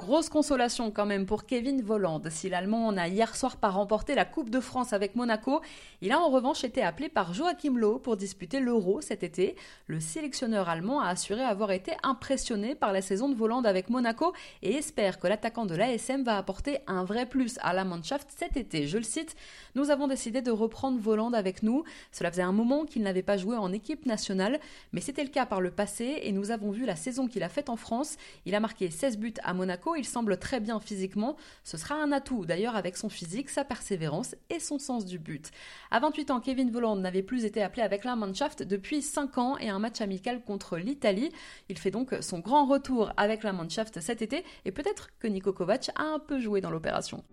Grosse 0.00 0.30
consolation 0.30 0.90
quand 0.90 1.04
même 1.04 1.26
pour 1.26 1.44
Kevin 1.44 1.82
Volland. 1.82 2.22
Si 2.30 2.48
l'Allemand 2.48 2.90
n'a 2.90 3.06
hier 3.06 3.36
soir 3.36 3.58
pas 3.58 3.68
remporté 3.68 4.14
la 4.14 4.24
Coupe 4.24 4.48
de 4.48 4.58
France 4.58 4.94
avec 4.94 5.14
Monaco, 5.14 5.60
il 6.00 6.10
a 6.10 6.18
en 6.18 6.30
revanche 6.30 6.64
été 6.64 6.82
appelé 6.82 7.10
par 7.10 7.34
Joachim 7.34 7.76
Lowe 7.76 7.98
pour 7.98 8.16
disputer 8.16 8.60
l'Euro 8.60 9.02
cet 9.02 9.22
été. 9.22 9.56
Le 9.88 10.00
sélectionneur 10.00 10.70
allemand 10.70 11.00
a 11.00 11.10
assuré 11.10 11.42
avoir 11.42 11.70
été 11.70 11.92
impressionné 12.02 12.74
par 12.74 12.94
la 12.94 13.02
saison 13.02 13.28
de 13.28 13.34
Volland 13.34 13.62
avec 13.64 13.90
Monaco 13.90 14.32
et 14.62 14.74
espère 14.74 15.18
que 15.18 15.26
l'attaquant 15.26 15.66
de 15.66 15.76
l'ASM 15.76 16.24
va 16.24 16.38
apporter 16.38 16.78
un 16.86 17.04
vrai 17.04 17.26
plus 17.26 17.58
à 17.60 17.74
la 17.74 17.84
Mannschaft 17.84 18.26
cet 18.34 18.56
été. 18.56 18.86
Je 18.86 18.96
le 18.96 19.04
cite, 19.04 19.36
nous 19.74 19.90
avons 19.90 20.08
décidé 20.08 20.40
de 20.40 20.50
reprendre 20.50 20.98
Volland 20.98 21.34
avec 21.34 21.62
nous. 21.62 21.84
Cela 22.10 22.30
faisait 22.30 22.42
un 22.42 22.52
moment 22.52 22.86
qu'il 22.86 23.02
n'avait 23.02 23.22
pas 23.22 23.36
joué 23.36 23.58
en 23.58 23.70
équipe 23.70 24.06
nationale, 24.06 24.60
mais 24.92 25.02
c'était 25.02 25.24
le 25.24 25.30
cas 25.30 25.44
par 25.44 25.60
le 25.60 25.70
passé 25.70 26.20
et 26.22 26.32
nous 26.32 26.50
avons 26.50 26.70
vu 26.70 26.86
la 26.86 26.96
saison 26.96 27.28
qu'il 27.28 27.42
a 27.42 27.50
faite 27.50 27.68
en 27.68 27.76
France. 27.76 28.16
A 28.54 28.60
marqué 28.60 28.90
16 28.90 29.18
buts 29.18 29.34
à 29.42 29.54
Monaco 29.54 29.94
il 29.96 30.04
semble 30.04 30.38
très 30.38 30.60
bien 30.60 30.80
physiquement. 30.80 31.36
Ce 31.64 31.76
sera 31.76 31.94
un 31.94 32.12
atout 32.12 32.46
d'ailleurs 32.46 32.76
avec 32.76 32.96
son 32.96 33.08
physique, 33.08 33.50
sa 33.50 33.64
persévérance 33.64 34.34
et 34.48 34.60
son 34.60 34.78
sens 34.78 35.04
du 35.04 35.18
but. 35.18 35.50
À 35.90 36.00
28 36.00 36.30
ans, 36.30 36.40
Kevin 36.40 36.70
Volland 36.70 36.96
n'avait 36.96 37.22
plus 37.22 37.44
été 37.44 37.62
appelé 37.62 37.82
avec 37.82 38.04
la 38.04 38.16
Mannschaft 38.16 38.62
depuis 38.62 39.02
5 39.02 39.38
ans 39.38 39.58
et 39.58 39.68
un 39.68 39.78
match 39.78 40.00
amical 40.00 40.42
contre 40.42 40.78
l'Italie. 40.78 41.30
Il 41.68 41.78
fait 41.78 41.90
donc 41.90 42.14
son 42.20 42.38
grand 42.38 42.66
retour 42.66 43.12
avec 43.16 43.42
la 43.42 43.52
Mannschaft 43.52 44.00
cet 44.00 44.22
été 44.22 44.44
et 44.64 44.72
peut-être 44.72 45.10
que 45.18 45.28
Niko 45.28 45.52
Kovac 45.52 45.90
a 45.96 46.02
un 46.02 46.18
peu 46.18 46.40
joué 46.40 46.60
dans 46.60 46.70
l'opération 46.70 47.24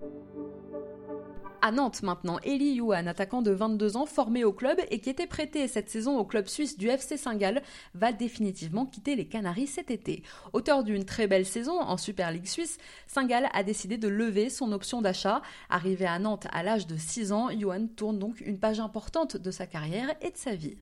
à 1.67 1.71
Nantes 1.73 2.01
maintenant. 2.01 2.39
Eli 2.45 2.75
Yuan, 2.75 3.09
attaquant 3.09 3.41
de 3.41 3.51
22 3.51 3.97
ans, 3.97 4.05
formé 4.05 4.45
au 4.45 4.53
club 4.53 4.79
et 4.89 4.99
qui 4.99 5.09
était 5.09 5.27
prêté 5.27 5.67
cette 5.67 5.89
saison 5.89 6.17
au 6.17 6.23
club 6.23 6.47
suisse 6.47 6.77
du 6.77 6.87
FC 6.87 7.17
Saint-Gall, 7.17 7.61
va 7.93 8.13
définitivement 8.13 8.85
quitter 8.85 9.17
les 9.17 9.27
Canaries 9.27 9.67
cet 9.67 9.91
été. 9.91 10.23
Auteur 10.53 10.85
d'une 10.85 11.03
très 11.03 11.27
belle 11.27 11.45
saison 11.45 11.81
en 11.81 11.97
Super 11.97 12.31
League 12.31 12.47
suisse, 12.47 12.77
Saint-Gall 13.05 13.49
a 13.51 13.63
décidé 13.63 13.97
de 13.97 14.07
lever 14.07 14.49
son 14.49 14.71
option 14.71 15.01
d'achat. 15.01 15.41
Arrivé 15.69 16.05
à 16.05 16.19
Nantes 16.19 16.47
à 16.53 16.63
l'âge 16.63 16.87
de 16.87 16.95
6 16.95 17.33
ans, 17.33 17.49
Yuan 17.49 17.89
tourne 17.89 18.17
donc 18.17 18.39
une 18.39 18.59
page 18.59 18.79
importante 18.79 19.35
de 19.35 19.51
sa 19.51 19.67
carrière 19.67 20.15
et 20.21 20.31
de 20.31 20.37
sa 20.37 20.55
vie. 20.55 20.77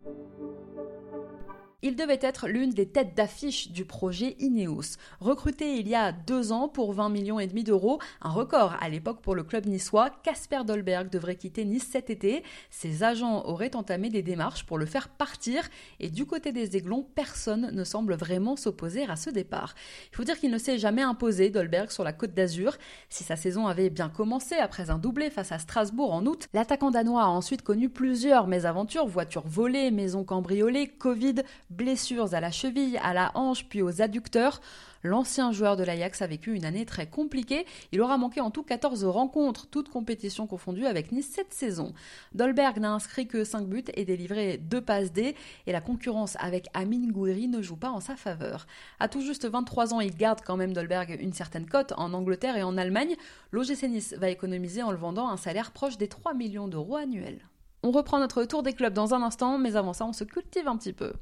Il 1.82 1.96
devait 1.96 2.20
être 2.22 2.48
l'une 2.48 2.72
des 2.72 2.88
têtes 2.88 3.15
d'affiche 3.15 3.72
du 3.72 3.86
projet 3.86 4.36
Ineos. 4.39 4.98
Recruté 5.20 5.77
il 5.77 5.88
y 5.88 5.96
a 5.96 6.12
deux 6.12 6.51
ans 6.51 6.67
pour 6.67 6.94
20 6.94 7.10
millions 7.10 7.39
et 7.39 7.48
demi 7.48 7.63
d'euros, 7.63 8.00
un 8.22 8.32
record 8.32 8.75
à 8.82 8.89
l'époque 8.89 9.22
pour 9.22 9.36
le 9.36 9.44
club 9.44 9.65
niçois, 9.65 10.10
Casper 10.24 10.62
Dolberg 10.65 11.10
devrait 11.10 11.36
quitter 11.36 11.65
Nice 11.65 11.88
cet 11.91 12.10
été. 12.10 12.44
Ses 12.70 13.03
agents 13.03 13.46
auraient 13.46 13.75
entamé 13.75 14.10
des 14.10 14.24
démarches 14.24 14.65
pour 14.65 14.77
le 14.77 14.86
faire 14.86 15.10
partir 15.10 15.63
et 16.00 16.10
du 16.10 16.25
côté 16.25 16.51
des 16.51 16.75
Aiglons, 16.77 17.05
personne 17.15 17.70
ne 17.72 17.84
semble 17.84 18.15
vraiment 18.15 18.55
s'opposer 18.55 19.03
à 19.10 19.15
ce 19.15 19.29
départ. 19.29 19.75
Il 20.12 20.15
faut 20.15 20.24
dire 20.24 20.39
qu'il 20.39 20.51
ne 20.51 20.58
s'est 20.58 20.77
jamais 20.77 21.01
imposé, 21.01 21.50
Dolberg, 21.50 21.91
sur 21.91 22.03
la 22.03 22.13
côte 22.13 22.34
d'Azur. 22.34 22.77
Si 23.10 23.24
sa 23.24 23.36
saison 23.36 23.67
avait 23.67 23.89
bien 23.89 24.10
commencé 24.10 24.55
après 24.55 24.89
un 24.89 24.98
doublé 24.98 25.29
face 25.29 25.51
à 25.51 25.60
Strasbourg 25.60 26.13
en 26.13 26.25
août, 26.25 26.48
l'attaquant 26.53 26.91
danois 26.91 27.24
a 27.24 27.27
ensuite 27.27 27.62
connu 27.62 27.89
plusieurs 27.89 28.48
mésaventures, 28.48 29.08
voitures 29.08 29.48
volées, 29.48 29.91
maisons 29.91 30.24
cambriolées, 30.24 30.88
Covid, 30.88 31.36
blessures 31.69 32.34
à 32.34 32.39
la 32.39 32.51
cheville, 32.51 33.00
à 33.03 33.13
la 33.13 33.31
hanche, 33.36 33.65
puis 33.65 33.81
aux 33.81 34.01
adducteurs. 34.01 34.62
L'ancien 35.05 35.51
joueur 35.51 35.75
de 35.75 35.84
l'Ajax 35.84 36.24
a 36.24 36.27
vécu 36.27 36.55
une 36.55 36.65
année 36.65 36.84
très 36.84 37.07
compliquée. 37.07 37.67
Il 37.91 38.01
aura 38.01 38.17
manqué 38.17 38.41
en 38.41 38.50
tout 38.50 38.63
14 38.63 39.05
rencontres, 39.05 39.67
toutes 39.67 39.89
compétitions 39.89 40.48
confondues 40.48 40.88
avec 40.88 41.12
Nice 41.12 41.29
cette 41.31 41.53
saison. 41.53 41.93
Dolberg 42.34 42.79
n'a 42.79 42.91
inscrit 42.91 43.27
que 43.27 43.43
5 43.43 43.67
buts 43.67 43.84
et 43.93 44.03
délivré 44.03 44.57
2 44.57 44.81
passes 44.81 45.13
D, 45.13 45.36
et 45.67 45.72
la 45.72 45.81
concurrence 45.81 46.38
avec 46.39 46.69
Amin 46.74 47.07
Gouiri 47.12 47.48
ne 47.48 47.62
joue 47.62 47.75
pas 47.75 47.91
en 47.91 48.00
sa 48.00 48.15
faveur. 48.15 48.65
À 49.00 49.07
tout 49.07 49.22
juste 49.22 49.45
23 49.48 49.93
ans, 49.93 50.00
il 50.00 50.15
garde 50.15 50.41
quand 50.43 50.57
même 50.57 50.74
Dolberg 50.74 51.15
une 51.22 51.34
certaine 51.34 51.67
cote 51.67 51.93
en 51.98 52.13
Angleterre 52.13 52.57
et 52.57 52.63
en 52.63 52.75
Allemagne. 52.75 53.15
L'OGC 53.51 53.84
Nice 53.84 54.15
va 54.17 54.29
économiser 54.29 54.81
en 54.81 54.89
le 54.89 54.98
vendant 54.98 55.29
un 55.29 55.38
salaire 55.38 55.72
proche 55.72 56.00
des 56.00 56.07
3 56.07 56.34
millions 56.34 56.67
d'euros 56.67 56.95
annuels. 56.95 57.41
On 57.88 57.92
reprend 57.92 58.18
notre 58.18 58.44
tour 58.46 58.63
des 58.63 58.74
clubs 58.74 58.94
dans 58.94 59.13
un 59.13 59.22
instant, 59.22 59.60
mais 59.60 59.75
avant 59.75 59.94
ça, 59.94 60.06
on 60.06 60.12
se 60.12 60.24
cultive 60.24 60.68
un 60.68 60.75
petit 60.75 60.92
peu. 60.92 61.13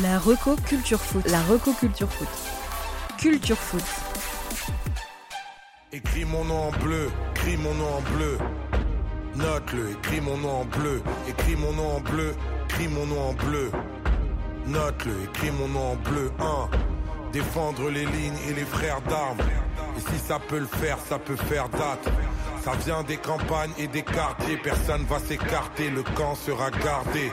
La 0.00 0.18
Reco 0.18 0.56
Culture 0.56 0.98
Foot. 0.98 1.28
La 1.28 1.42
Reco 1.42 1.74
Culture 1.74 2.10
Foot. 2.10 2.28
Culture 3.18 3.58
Foot. 3.58 3.84
Écris 5.92 6.24
mon 6.24 6.46
nom 6.46 6.68
en 6.68 6.70
bleu, 6.70 7.10
écris 7.32 7.58
mon 7.58 7.74
nom 7.74 7.96
en 7.98 8.00
bleu. 8.16 8.38
Note-le, 9.34 9.90
écris 9.90 10.22
mon 10.22 10.38
nom 10.38 10.60
en 10.62 10.64
bleu, 10.64 11.02
écris 11.28 11.56
mon 11.56 11.72
nom 11.74 11.96
en 11.96 12.00
bleu, 12.00 12.34
écris 12.64 12.88
mon 12.88 13.04
nom 13.04 13.28
en 13.28 13.32
bleu. 13.34 13.70
Note-le, 14.66 15.24
écris 15.24 15.50
mon 15.50 15.68
nom 15.68 15.92
en 15.92 15.96
bleu. 15.96 16.32
1. 16.38 17.32
Défendre 17.34 17.90
les 17.90 18.06
lignes 18.06 18.38
et 18.48 18.54
les 18.54 18.64
frères 18.64 19.02
d'armes. 19.02 19.40
Et 19.98 20.00
si 20.00 20.18
ça 20.26 20.38
peut 20.38 20.58
le 20.58 20.64
faire, 20.64 20.96
ça 21.06 21.18
peut 21.18 21.36
faire 21.36 21.68
date. 21.68 22.10
Ça 22.64 22.72
vient 22.84 23.02
des 23.02 23.16
campagnes 23.16 23.72
et 23.76 23.88
des 23.88 24.02
quartiers, 24.02 24.56
personne 24.56 25.04
va 25.06 25.18
s'écarter, 25.18 25.90
le 25.90 26.04
camp 26.14 26.36
sera 26.36 26.70
gardé. 26.70 27.32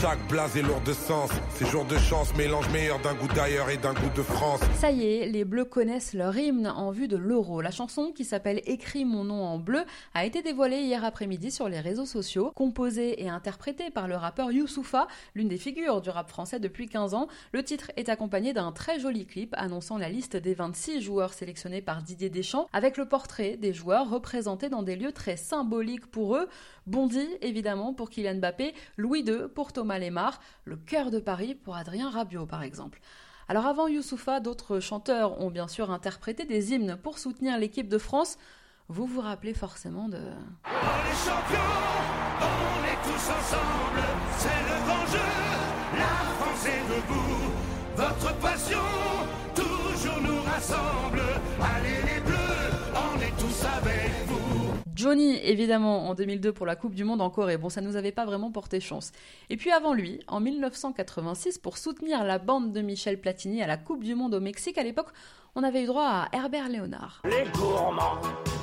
Chaque 0.00 0.26
blase 0.26 0.56
est 0.56 0.62
lourd 0.62 0.80
de 0.80 0.92
sens. 0.92 1.30
Ces 1.54 1.66
jours 1.66 1.84
de 1.84 1.96
chance 1.96 2.34
mélange 2.34 2.68
meilleur 2.70 2.98
d'un 3.00 3.14
goût 3.14 3.28
d'ailleurs 3.28 3.70
et 3.70 3.76
d'un 3.76 3.92
goût 3.92 4.10
de 4.16 4.22
France. 4.22 4.60
Ça 4.74 4.90
y 4.90 5.04
est, 5.04 5.26
les 5.26 5.44
Bleus 5.44 5.64
connaissent 5.64 6.14
leur 6.14 6.36
hymne 6.36 6.66
en 6.66 6.90
vue 6.90 7.06
de 7.06 7.16
l'Euro. 7.16 7.60
La 7.60 7.70
chanson, 7.70 8.10
qui 8.12 8.24
s'appelle 8.24 8.62
Écris 8.64 9.04
mon 9.04 9.22
nom 9.22 9.44
en 9.44 9.58
bleu, 9.58 9.82
a 10.14 10.24
été 10.24 10.42
dévoilée 10.42 10.80
hier 10.80 11.04
après-midi 11.04 11.52
sur 11.52 11.68
les 11.68 11.78
réseaux 11.78 12.06
sociaux. 12.06 12.52
Composée 12.56 13.22
et 13.22 13.28
interprétée 13.28 13.90
par 13.90 14.08
le 14.08 14.16
rappeur 14.16 14.50
Youssoufa, 14.50 15.06
l'une 15.34 15.48
des 15.48 15.56
figures 15.58 16.00
du 16.00 16.10
rap 16.10 16.28
français 16.28 16.58
depuis 16.58 16.88
15 16.88 17.14
ans, 17.14 17.28
le 17.52 17.62
titre 17.62 17.92
est 17.96 18.08
accompagné 18.08 18.52
d'un 18.52 18.72
très 18.72 18.98
joli 18.98 19.24
clip 19.26 19.54
annonçant 19.56 19.98
la 19.98 20.08
liste 20.08 20.36
des 20.36 20.54
26 20.54 21.00
joueurs 21.00 21.32
sélectionnés 21.32 21.82
par 21.82 22.02
Didier 22.02 22.30
Deschamps, 22.30 22.66
avec 22.72 22.96
le 22.96 23.06
portrait 23.06 23.56
des 23.56 23.72
joueurs 23.72 24.10
représentés 24.10 24.68
dans 24.68 24.82
des 24.82 24.96
lieux 24.96 25.12
très 25.12 25.36
symboliques 25.36 26.06
pour 26.06 26.36
eux. 26.36 26.48
Bondy, 26.86 27.28
évidemment, 27.42 27.94
pour 27.94 28.10
Kylian 28.10 28.36
Mbappé, 28.36 28.74
Louis 28.96 29.20
II 29.20 29.48
pour 29.54 29.72
Thomas 29.72 29.81
Lemar, 29.84 30.40
le 30.64 30.76
cœur 30.76 31.10
de 31.10 31.18
Paris 31.18 31.54
pour 31.54 31.76
Adrien 31.76 32.10
Rabiot, 32.10 32.46
par 32.46 32.62
exemple. 32.62 33.00
Alors 33.48 33.66
avant 33.66 33.88
Youssoufa, 33.88 34.40
d'autres 34.40 34.80
chanteurs 34.80 35.40
ont 35.40 35.50
bien 35.50 35.68
sûr 35.68 35.90
interprété 35.90 36.44
des 36.44 36.72
hymnes 36.72 36.96
pour 37.02 37.18
soutenir 37.18 37.58
l'équipe 37.58 37.88
de 37.88 37.98
France. 37.98 38.38
Vous 38.88 39.06
vous 39.06 39.20
rappelez 39.20 39.54
forcément 39.54 40.08
de... 40.08 40.18
On 40.18 40.70
est 40.70 41.18
champions, 41.24 41.58
on 42.40 42.84
est 42.84 43.00
tous 43.04 43.30
ensemble, 43.30 44.02
c'est 44.38 44.48
le 44.48 44.86
grand 44.86 45.06
jeu, 45.06 45.30
la 45.98 46.14
France 46.38 46.66
est 46.66 46.84
debout, 46.94 47.52
votre 47.96 48.34
passion 48.38 48.78
toujours 49.54 50.20
nous 50.22 50.42
rassemble, 50.42 51.22
allez 51.60 52.14
les 52.14 52.20
bleus, 52.20 52.70
on 52.94 53.20
est 53.20 53.36
tous 53.38 53.66
avec. 53.66 54.01
Johnny, 55.02 55.36
évidemment, 55.42 56.08
en 56.08 56.14
2002 56.14 56.52
pour 56.52 56.64
la 56.64 56.76
Coupe 56.76 56.94
du 56.94 57.02
Monde 57.02 57.20
en 57.22 57.28
Corée. 57.28 57.56
Bon, 57.56 57.68
ça 57.68 57.80
nous 57.80 57.96
avait 57.96 58.12
pas 58.12 58.24
vraiment 58.24 58.52
porté 58.52 58.78
chance. 58.78 59.10
Et 59.50 59.56
puis 59.56 59.72
avant 59.72 59.94
lui, 59.94 60.20
en 60.28 60.38
1986, 60.38 61.58
pour 61.58 61.76
soutenir 61.76 62.22
la 62.22 62.38
bande 62.38 62.72
de 62.72 62.80
Michel 62.82 63.20
Platini 63.20 63.64
à 63.64 63.66
la 63.66 63.76
Coupe 63.76 64.04
du 64.04 64.14
Monde 64.14 64.32
au 64.32 64.38
Mexique, 64.38 64.78
à 64.78 64.84
l'époque, 64.84 65.08
on 65.56 65.64
avait 65.64 65.82
eu 65.82 65.86
droit 65.86 66.06
à 66.06 66.28
Herbert 66.32 66.68
Léonard. 66.68 67.20
Les 67.24 67.50
gourmands, 67.50 68.20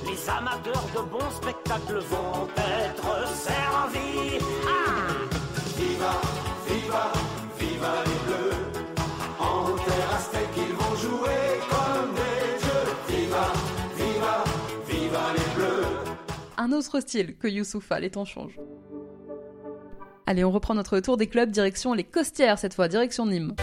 les 0.07 0.29
amateurs 0.29 0.85
de 0.95 1.01
bons 1.11 1.29
spectacles 1.29 1.99
vont 1.99 2.47
être 2.55 3.27
servis. 3.35 4.41
Ah 4.65 4.98
autre 16.79 17.01
style 17.01 17.37
que 17.37 17.47
Youssoufa, 17.47 17.99
les 17.99 18.09
temps 18.09 18.25
changent. 18.25 18.59
Allez, 20.25 20.45
on 20.45 20.51
reprend 20.51 20.75
notre 20.75 20.99
tour 21.01 21.17
des 21.17 21.27
clubs, 21.27 21.51
direction 21.51 21.93
les 21.93 22.05
Costières 22.05 22.57
cette 22.57 22.73
fois, 22.73 22.87
direction 22.87 23.25
Nîmes. 23.25 23.53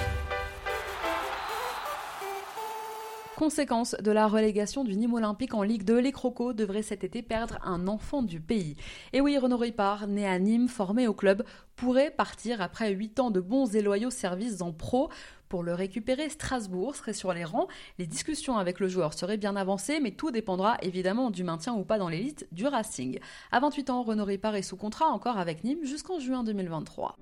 Conséquence 3.37 3.95
de 4.01 4.11
la 4.11 4.27
relégation 4.27 4.85
du 4.85 4.97
Nîmes 4.97 5.15
Olympique 5.15 5.55
en 5.55 5.63
Ligue 5.63 5.85
2, 5.85 5.99
les 5.99 6.13
Crocos 6.13 6.53
devraient 6.53 6.83
cet 6.83 7.05
été 7.05 7.23
perdre 7.23 7.59
un 7.65 7.87
enfant 7.87 8.23
du 8.23 8.41
pays. 8.41 8.77
Et 9.13 9.21
oui, 9.21 9.39
Renaud 9.39 9.59
Ripard, 9.59 10.07
né 10.07 10.27
à 10.27 10.39
Nîmes, 10.39 10.69
formé 10.69 11.07
au 11.07 11.15
club, 11.15 11.43
pourrait 11.77 12.11
partir 12.11 12.61
après 12.61 12.93
8 12.93 13.21
ans 13.21 13.31
de 13.31 13.41
bons 13.41 13.75
et 13.75 13.83
loyaux 13.83 14.11
services 14.11 14.61
en 14.61 14.73
pro. 14.73 15.11
Pour 15.49 15.63
le 15.63 15.75
récupérer, 15.75 16.29
Strasbourg 16.29 16.97
serait 16.97 17.13
sur 17.13 17.33
les 17.33 17.45
rangs. 17.45 17.69
Les 17.99 18.07
discussions 18.07 18.57
avec 18.57 18.81
le 18.81 18.89
joueur 18.89 19.15
seraient 19.15 19.37
bien 19.37 19.57
avancées, 19.57 20.01
mais 20.01 20.11
tout 20.11 20.31
dépendra 20.31 20.77
évidemment 20.83 21.31
du 21.31 21.45
maintien 21.45 21.75
ou 21.75 21.85
pas 21.85 21.99
dans 21.99 22.09
l'élite 22.09 22.49
du 22.53 22.67
Racing. 22.67 23.19
À 23.53 23.61
28 23.61 23.91
ans, 23.91 24.03
Renaud 24.03 24.25
Ripard 24.25 24.57
est 24.57 24.63
sous 24.63 24.77
contrat 24.77 25.07
encore 25.07 25.39
avec 25.39 25.65
Nîmes 25.65 25.85
jusqu'en 25.85 26.19
juin 26.19 26.43
2023. 26.43 27.17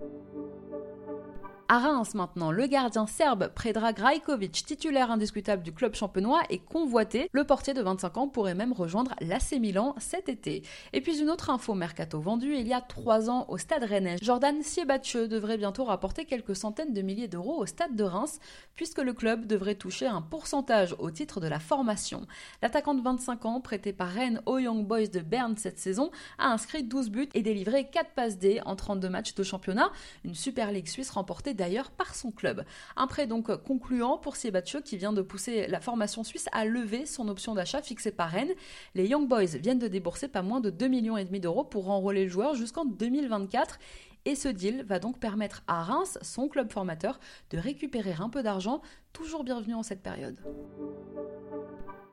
À 1.66 1.78
Reims 1.78 2.14
maintenant, 2.14 2.50
le 2.50 2.66
gardien 2.66 3.06
serbe 3.06 3.48
Predrag 3.54 3.98
Rajkovic, 3.98 4.66
titulaire 4.66 5.10
indiscutable 5.10 5.62
du 5.62 5.72
club 5.72 5.94
champenois, 5.94 6.42
est 6.50 6.58
convoité. 6.58 7.30
Le 7.32 7.44
portier 7.44 7.72
de 7.72 7.80
25 7.80 8.18
ans 8.18 8.28
pourrait 8.28 8.54
même 8.54 8.74
rejoindre 8.74 9.14
l'AC 9.22 9.52
Milan 9.52 9.94
cet 9.98 10.28
été. 10.28 10.62
Et 10.92 11.00
puis 11.00 11.20
une 11.20 11.30
autre 11.30 11.48
info 11.48 11.72
mercato 11.72 12.20
vendue 12.20 12.54
il 12.54 12.68
y 12.68 12.74
a 12.74 12.82
3 12.82 13.30
ans 13.30 13.46
au 13.48 13.56
stade 13.56 13.82
rennais. 13.84 14.18
Jordan 14.20 14.62
Siebatcheux 14.62 15.26
devrait 15.26 15.56
bientôt 15.56 15.84
rapporter 15.84 16.26
quelques 16.26 16.54
centaines 16.54 16.92
de 16.92 17.00
milliers 17.00 17.28
d'euros 17.28 17.56
au 17.56 17.64
stade 17.64 17.96
de 17.96 18.04
Reims, 18.04 18.40
puisque 18.74 18.98
le 18.98 19.14
club 19.14 19.46
devrait 19.46 19.74
toucher 19.74 20.06
un 20.06 20.20
pourcentage 20.20 20.94
au 20.98 21.10
titre 21.10 21.40
de 21.40 21.48
la 21.48 21.60
formation. 21.60 22.26
L'attaquant 22.60 22.92
de 22.92 23.00
25 23.00 23.46
ans, 23.46 23.60
prêté 23.62 23.94
par 23.94 24.08
Rennes 24.08 24.42
aux 24.44 24.58
Young 24.58 24.86
Boys 24.86 25.06
de 25.06 25.20
Berne 25.20 25.56
cette 25.56 25.78
saison, 25.78 26.10
a 26.36 26.48
inscrit 26.48 26.82
12 26.82 27.08
buts 27.08 27.28
et 27.32 27.40
délivré 27.40 27.88
4 27.88 28.10
passes 28.10 28.38
D 28.38 28.60
en 28.66 28.76
32 28.76 29.08
matchs 29.08 29.34
de 29.34 29.42
championnat, 29.42 29.90
une 30.26 30.34
Super 30.34 30.70
League 30.70 30.88
suisse 30.88 31.08
remportée 31.08 31.54
par 31.96 32.14
son 32.14 32.30
club. 32.30 32.64
Un 32.96 33.06
prêt 33.06 33.26
donc 33.26 33.54
concluant 33.62 34.18
pour 34.18 34.36
Siebatcheux 34.36 34.80
qui 34.80 34.96
vient 34.96 35.12
de 35.12 35.22
pousser 35.22 35.66
la 35.66 35.80
formation 35.80 36.24
suisse 36.24 36.48
à 36.52 36.64
lever 36.64 37.06
son 37.06 37.28
option 37.28 37.54
d'achat 37.54 37.82
fixée 37.82 38.10
par 38.12 38.30
Rennes. 38.30 38.52
Les 38.94 39.06
Young 39.06 39.28
Boys 39.28 39.56
viennent 39.60 39.78
de 39.78 39.88
débourser 39.88 40.28
pas 40.28 40.42
moins 40.42 40.60
de 40.60 40.70
2,5 40.70 40.88
millions 40.88 41.16
d'euros 41.40 41.64
pour 41.64 41.90
enrôler 41.90 42.24
le 42.24 42.30
joueur 42.30 42.54
jusqu'en 42.54 42.84
2024 42.84 43.78
et 44.24 44.34
ce 44.34 44.48
deal 44.48 44.84
va 44.84 44.98
donc 44.98 45.18
permettre 45.18 45.62
à 45.66 45.82
Reims, 45.82 46.18
son 46.22 46.48
club 46.48 46.72
formateur, 46.72 47.20
de 47.50 47.58
récupérer 47.58 48.14
un 48.18 48.28
peu 48.28 48.42
d'argent, 48.42 48.80
toujours 49.12 49.44
bienvenu 49.44 49.74
en 49.74 49.82
cette 49.82 50.02
période. 50.02 50.38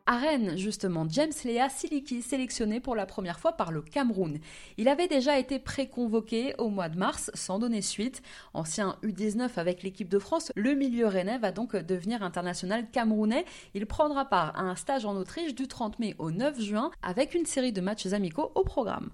À 0.08 0.18
Rennes, 0.18 0.58
justement, 0.58 1.06
James 1.08 1.32
Lea 1.46 1.70
Siliki, 1.70 2.22
sélectionné 2.22 2.80
pour 2.80 2.96
la 2.96 3.06
première 3.06 3.40
fois 3.40 3.54
par 3.54 3.72
le 3.72 3.82
Cameroun. 3.82 4.40
Il 4.78 4.90
avait 4.90 5.08
déjà 5.08 5.38
été 5.38 5.60
pré-convoqué 5.60 6.56
au 6.58 6.70
mois 6.70 6.90
de 6.90 6.98
mars 6.98 7.32
sans 7.34 7.60
donner 7.60 7.82
suite. 7.82 8.22
Ancien 8.54 8.98
U19 9.04 9.52
avec 9.58 9.84
l'équipe 9.84 10.10
de 10.10 10.20
France, 10.20 10.52
le 10.56 10.74
milieu 10.74 11.08
rennais 11.08 11.38
va 11.38 11.52
donc 11.52 11.76
devenir 11.76 12.24
international 12.24 12.90
camerounais. 12.92 13.46
Il 13.74 13.86
prendra 13.86 14.26
part 14.26 14.54
à 14.58 14.64
un 14.64 14.76
stage 14.76 15.06
en 15.06 15.16
Autriche 15.16 15.56
du 15.56 15.68
30 15.68 16.00
mai 16.00 16.16
au 16.18 16.32
9 16.32 16.60
juin 16.60 16.92
avec 17.04 17.36
une 17.36 17.46
série 17.46 17.72
de 17.72 17.80
matchs 17.80 18.08
amicaux 18.08 18.52
au 18.56 18.64
programme. 18.64 19.12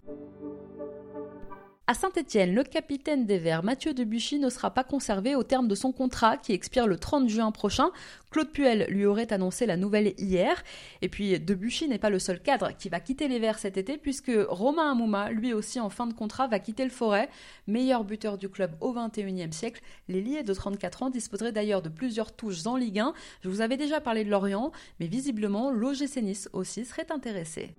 À 1.89 1.93
Saint-Etienne, 1.93 2.53
le 2.53 2.65
capitaine 2.65 3.25
des 3.25 3.37
Verts, 3.37 3.63
Mathieu 3.63 3.93
Debuchy, 3.93 4.39
ne 4.39 4.49
sera 4.49 4.71
pas 4.71 4.83
conservé 4.83 5.35
au 5.35 5.43
terme 5.43 5.69
de 5.69 5.73
son 5.73 5.93
contrat 5.93 6.35
qui 6.35 6.51
expire 6.51 6.85
le 6.85 6.97
30 6.97 7.29
juin 7.29 7.49
prochain. 7.51 7.91
Claude 8.29 8.51
Puel 8.51 8.87
lui 8.89 9.05
aurait 9.05 9.31
annoncé 9.31 9.65
la 9.65 9.77
nouvelle 9.77 10.13
hier. 10.17 10.61
Et 11.01 11.07
puis 11.07 11.39
Debuchy 11.39 11.87
n'est 11.87 11.97
pas 11.97 12.09
le 12.09 12.19
seul 12.19 12.41
cadre 12.41 12.71
qui 12.77 12.89
va 12.89 12.99
quitter 12.99 13.29
les 13.29 13.39
Verts 13.39 13.59
cet 13.59 13.77
été 13.77 13.97
puisque 13.97 14.33
Romain 14.49 14.91
Amouma, 14.91 15.31
lui 15.31 15.53
aussi 15.53 15.79
en 15.79 15.89
fin 15.89 16.07
de 16.07 16.13
contrat, 16.13 16.47
va 16.47 16.59
quitter 16.59 16.83
le 16.83 16.89
Forêt. 16.89 17.29
Meilleur 17.67 18.03
buteur 18.03 18.37
du 18.37 18.49
club 18.49 18.75
au 18.81 18.91
XXIe 18.91 19.53
siècle, 19.53 19.81
l'ailier 20.09 20.43
de 20.43 20.53
34 20.53 21.03
ans 21.03 21.09
disposerait 21.09 21.53
d'ailleurs 21.53 21.81
de 21.81 21.87
plusieurs 21.87 22.35
touches 22.35 22.67
en 22.67 22.75
Ligue 22.75 22.99
1. 22.99 23.13
Je 23.43 23.47
vous 23.47 23.61
avais 23.61 23.77
déjà 23.77 24.01
parlé 24.01 24.25
de 24.25 24.29
Lorient, 24.29 24.73
mais 24.99 25.07
visiblement 25.07 25.71
l'OGC 25.71 26.17
Nice 26.17 26.49
aussi 26.51 26.83
serait 26.83 27.13
intéressé. 27.13 27.75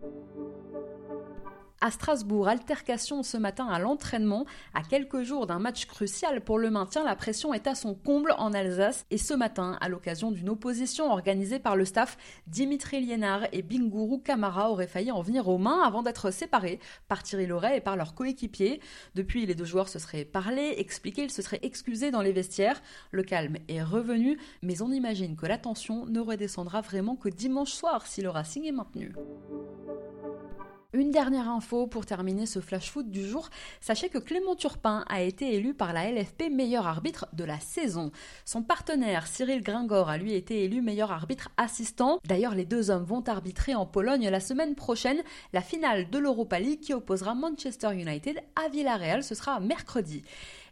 À 1.81 1.93
Strasbourg, 1.93 2.49
altercation 2.49 3.23
ce 3.23 3.37
matin 3.37 3.69
à 3.69 3.79
l'entraînement. 3.79 4.47
À 4.75 4.83
quelques 4.83 5.23
jours 5.23 5.47
d'un 5.47 5.61
match 5.61 5.87
crucial 5.87 6.41
pour 6.41 6.59
le 6.59 6.71
maintien, 6.71 7.05
la 7.05 7.14
pression 7.14 7.55
est 7.55 7.69
à 7.69 7.77
son 7.77 7.95
comble 7.95 8.35
en 8.37 8.53
Alsace. 8.53 9.07
Et 9.12 9.19
ce 9.19 9.33
matin, 9.33 9.79
à 9.81 9.88
l'occasion 9.88 10.33
d'une 10.33 10.49
opposition 10.49 11.09
organisée 11.12 11.61
par 11.61 11.77
le 11.77 11.85
staff, 11.85 12.19
Dimitri 12.49 13.01
Liénard 13.01 13.47
et 13.53 13.62
Binguru 13.62 14.21
Kamara 14.21 14.73
auraient 14.73 14.88
failli 14.88 15.12
en 15.12 15.23
venir 15.23 15.47
aux 15.47 15.59
mains 15.59 15.81
avant 15.85 16.03
d'être 16.03 16.33
séparés 16.33 16.81
par 17.07 17.23
Thierry 17.23 17.47
Loret 17.47 17.77
et 17.77 17.81
par 17.81 17.97
leurs 17.97 18.14
coéquipiers. 18.14 18.81
Depuis, 19.14 19.47
les 19.47 19.55
deux 19.55 19.64
joueurs 19.64 19.88
se 19.88 20.01
seraient 20.01 20.25
parlé, 20.25 20.75
expliqué, 20.79 21.23
ils 21.23 21.31
se 21.31 21.43
seraient 21.43 21.61
excusés 21.62 22.11
dans 22.11 22.23
les 22.23 22.33
vestiaires. 22.33 22.83
Le 23.12 23.23
calme 23.23 23.57
est 23.69 23.85
revenu, 23.85 24.37
mais 24.62 24.83
on 24.83 24.91
imagine 24.91 25.37
que 25.37 25.47
la 25.47 25.59
tension 25.59 26.07
ne 26.07 26.19
redescendra 26.19 26.81
vraiment 26.81 27.14
que 27.14 27.29
dimanche 27.29 27.73
soir 27.73 28.05
si 28.09 28.21
le 28.21 28.31
Racing 28.31 28.64
est 28.64 28.73
maintenu. 28.73 29.14
Une 30.94 31.11
dernière 31.11 31.51
info 31.51 31.87
pour 31.87 32.07
terminer 32.07 32.46
ce 32.46 32.61
flash 32.61 32.90
foot 32.90 33.11
du 33.11 33.22
jour. 33.22 33.51
Sachez 33.79 34.09
que 34.09 34.16
Clément 34.16 34.57
Turpin 34.57 35.05
a 35.11 35.20
été 35.20 35.55
élu 35.55 35.74
par 35.74 35.92
la 35.92 36.11
LFP 36.11 36.44
meilleur 36.51 36.87
arbitre 36.87 37.27
de 37.35 37.44
la 37.44 37.61
saison. 37.61 38.11
Son 38.46 38.62
partenaire 38.62 39.27
Cyril 39.27 39.62
Gringor 39.62 40.09
a 40.09 40.16
lui 40.16 40.33
été 40.33 40.64
élu 40.64 40.81
meilleur 40.81 41.12
arbitre 41.12 41.51
assistant. 41.59 42.20
D'ailleurs, 42.24 42.55
les 42.55 42.64
deux 42.64 42.88
hommes 42.88 43.05
vont 43.05 43.22
arbitrer 43.29 43.74
en 43.74 43.85
Pologne 43.85 44.31
la 44.31 44.40
semaine 44.40 44.74
prochaine 44.74 45.22
la 45.53 45.61
finale 45.61 46.09
de 46.09 46.18
l'Europa 46.18 46.59
League 46.59 46.81
qui 46.81 46.94
opposera 46.94 47.35
Manchester 47.35 47.92
United 47.92 48.40
à 48.57 48.70
Villarreal. 48.70 49.22
Ce 49.22 49.35
sera 49.35 49.61
mercredi. 49.61 50.22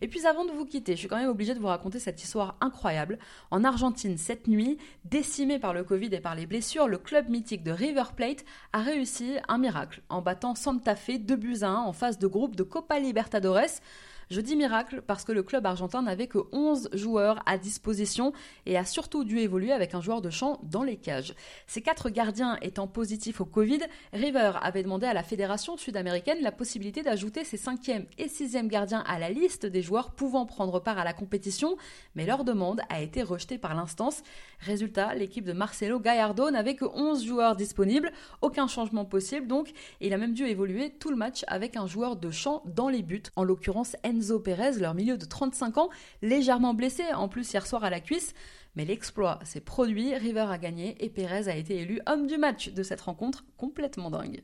Et 0.00 0.08
puis 0.08 0.26
avant 0.26 0.44
de 0.44 0.50
vous 0.50 0.64
quitter, 0.64 0.92
je 0.92 1.00
suis 1.00 1.08
quand 1.08 1.18
même 1.18 1.28
obligée 1.28 1.54
de 1.54 1.58
vous 1.58 1.66
raconter 1.66 1.98
cette 1.98 2.22
histoire 2.22 2.56
incroyable. 2.62 3.18
En 3.50 3.64
Argentine, 3.64 4.16
cette 4.18 4.46
nuit, 4.46 4.78
décimé 5.04 5.58
par 5.58 5.74
le 5.74 5.84
Covid 5.84 6.08
et 6.12 6.20
par 6.20 6.34
les 6.34 6.46
blessures, 6.46 6.88
le 6.88 6.98
club 6.98 7.28
mythique 7.28 7.62
de 7.62 7.70
River 7.70 8.04
Plate 8.14 8.44
a 8.72 8.80
réussi 8.80 9.36
un 9.48 9.58
miracle 9.58 10.02
en 10.08 10.22
battant 10.22 10.54
Santa 10.54 10.96
Fe 10.96 11.18
2 11.18 11.36
buts 11.36 11.62
à 11.62 11.68
1 11.68 11.74
en 11.82 11.92
phase 11.92 12.18
de 12.18 12.26
groupe 12.26 12.56
de 12.56 12.62
Copa 12.62 12.98
Libertadores. 12.98 13.80
Je 14.28 14.40
dis 14.40 14.56
miracle 14.56 15.02
parce 15.06 15.22
que 15.22 15.30
le 15.30 15.44
club 15.44 15.66
argentin 15.66 16.02
n'avait 16.02 16.26
que 16.26 16.40
11 16.50 16.88
joueurs 16.94 17.40
à 17.46 17.58
disposition 17.58 18.32
et 18.66 18.76
a 18.76 18.84
surtout 18.84 19.22
dû 19.22 19.38
évoluer 19.38 19.70
avec 19.70 19.94
un 19.94 20.00
joueur 20.00 20.20
de 20.20 20.30
champ 20.30 20.58
dans 20.64 20.82
les 20.82 20.96
cages. 20.96 21.32
Ces 21.68 21.80
quatre 21.80 22.10
gardiens 22.10 22.58
étant 22.60 22.88
positifs 22.88 23.40
au 23.40 23.44
Covid, 23.44 23.78
River 24.12 24.54
avait 24.60 24.82
demandé 24.82 25.06
à 25.06 25.14
la 25.14 25.22
fédération 25.22 25.76
sud-américaine 25.76 26.38
la 26.42 26.50
possibilité 26.50 27.04
d'ajouter 27.04 27.44
ses 27.44 27.56
cinquième 27.56 28.06
et 28.18 28.26
sixième 28.26 28.66
gardiens 28.66 29.04
à 29.06 29.20
la 29.20 29.30
liste 29.30 29.64
des 29.64 29.80
joueurs 29.80 30.10
pouvant 30.10 30.44
prendre 30.44 30.80
part 30.80 30.98
à 30.98 31.04
la 31.04 31.12
compétition, 31.12 31.76
mais 32.16 32.26
leur 32.26 32.42
demande 32.42 32.80
a 32.88 33.00
été 33.00 33.22
rejetée 33.22 33.58
par 33.58 33.76
l'instance. 33.76 34.24
Résultat, 34.58 35.14
l'équipe 35.14 35.44
de 35.44 35.52
Marcelo 35.52 36.00
Gallardo 36.00 36.50
n'avait 36.50 36.74
que 36.74 36.84
11 36.84 37.24
joueurs 37.24 37.54
disponibles, 37.54 38.10
aucun 38.42 38.66
changement 38.66 39.04
possible 39.04 39.46
donc, 39.46 39.68
et 40.00 40.08
il 40.08 40.12
a 40.12 40.18
même 40.18 40.34
dû 40.34 40.46
évoluer 40.46 40.90
tout 40.90 41.10
le 41.10 41.16
match 41.16 41.44
avec 41.46 41.76
un 41.76 41.86
joueur 41.86 42.16
de 42.16 42.32
champ 42.32 42.64
dans 42.66 42.88
les 42.88 43.02
buts, 43.02 43.22
en 43.36 43.44
l'occurrence 43.44 43.94
Enzo 44.16 44.40
Perez, 44.40 44.78
leur 44.80 44.94
milieu 44.94 45.18
de 45.18 45.24
35 45.24 45.78
ans, 45.78 45.90
légèrement 46.22 46.74
blessé 46.74 47.04
en 47.14 47.28
plus 47.28 47.52
hier 47.52 47.66
soir 47.66 47.84
à 47.84 47.90
la 47.90 48.00
cuisse. 48.00 48.32
Mais 48.74 48.84
l'exploit 48.84 49.38
s'est 49.44 49.60
produit, 49.60 50.14
River 50.14 50.46
a 50.50 50.58
gagné 50.58 50.96
et 51.04 51.08
Perez 51.08 51.48
a 51.48 51.56
été 51.56 51.76
élu 51.76 52.00
homme 52.06 52.26
du 52.26 52.38
match 52.38 52.70
de 52.70 52.82
cette 52.82 53.00
rencontre 53.00 53.44
complètement 53.56 54.10
dingue. 54.10 54.42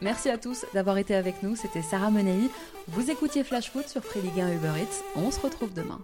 Merci 0.00 0.30
à 0.30 0.38
tous 0.38 0.64
d'avoir 0.74 0.96
été 0.98 1.14
avec 1.14 1.42
nous, 1.42 1.56
c'était 1.56 1.82
Sarah 1.82 2.10
Menei. 2.10 2.50
Vous 2.86 3.10
écoutiez 3.10 3.42
Flash 3.42 3.70
Foot 3.70 3.88
sur 3.88 4.04
Free 4.04 4.22
Ligue 4.22 4.40
1 4.40 4.52
Uber 4.54 4.72
Eats. 4.80 5.02
On 5.16 5.30
se 5.30 5.40
retrouve 5.40 5.74
demain. 5.74 6.00